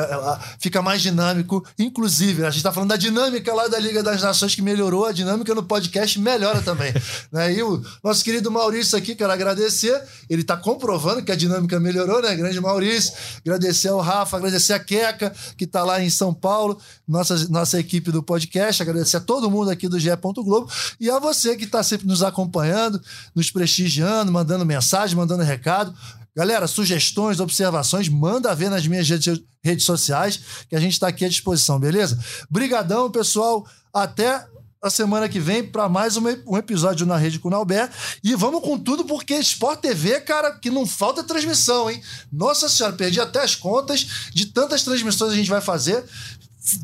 [0.57, 1.65] fica mais dinâmico.
[1.77, 5.11] Inclusive, a gente tá falando da dinâmica lá da Liga das Nações que melhorou, a
[5.11, 6.93] dinâmica no podcast melhora também.
[7.29, 7.53] né?
[7.53, 12.21] E o nosso querido Maurício aqui, quero agradecer, ele tá comprovando que a dinâmica melhorou,
[12.21, 12.33] né?
[12.37, 13.11] Grande Maurício,
[13.45, 18.11] agradecer ao Rafa, agradecer a Queca, que tá lá em São Paulo, nossa, nossa equipe
[18.11, 21.83] do podcast, agradecer a todo mundo aqui do GE Globo e a você que está
[21.83, 23.01] sempre nos acompanhando,
[23.35, 25.93] nos prestigiando, mandando mensagem, mandando recado.
[26.35, 31.29] Galera, sugestões, observações, manda ver nas minhas redes sociais, que a gente está aqui à
[31.29, 32.17] disposição, beleza?
[32.49, 33.65] Brigadão, pessoal.
[33.93, 34.45] Até
[34.81, 37.87] a semana que vem para mais um, episódio na Rede Nalber.
[38.23, 42.01] E vamos com tudo, porque Sport TV, cara, que não falta transmissão, hein?
[42.31, 46.03] Nossa Senhora, perdi até as contas de tantas transmissões a gente vai fazer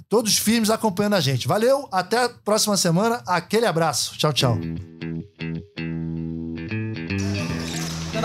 [0.10, 1.48] todos firmes acompanhando a gente.
[1.48, 3.22] Valeu, até a próxima semana.
[3.26, 4.18] Aquele abraço.
[4.18, 4.58] Tchau, tchau.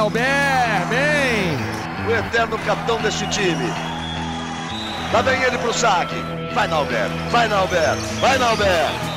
[0.03, 2.09] Albert, bem!
[2.09, 3.69] O eterno capitão deste time.
[5.13, 6.17] Lá vem ele pro saque.
[6.55, 7.09] Vai, Nalber.
[7.31, 7.95] Vai, Nalber.
[8.21, 9.13] Vai, Nalber.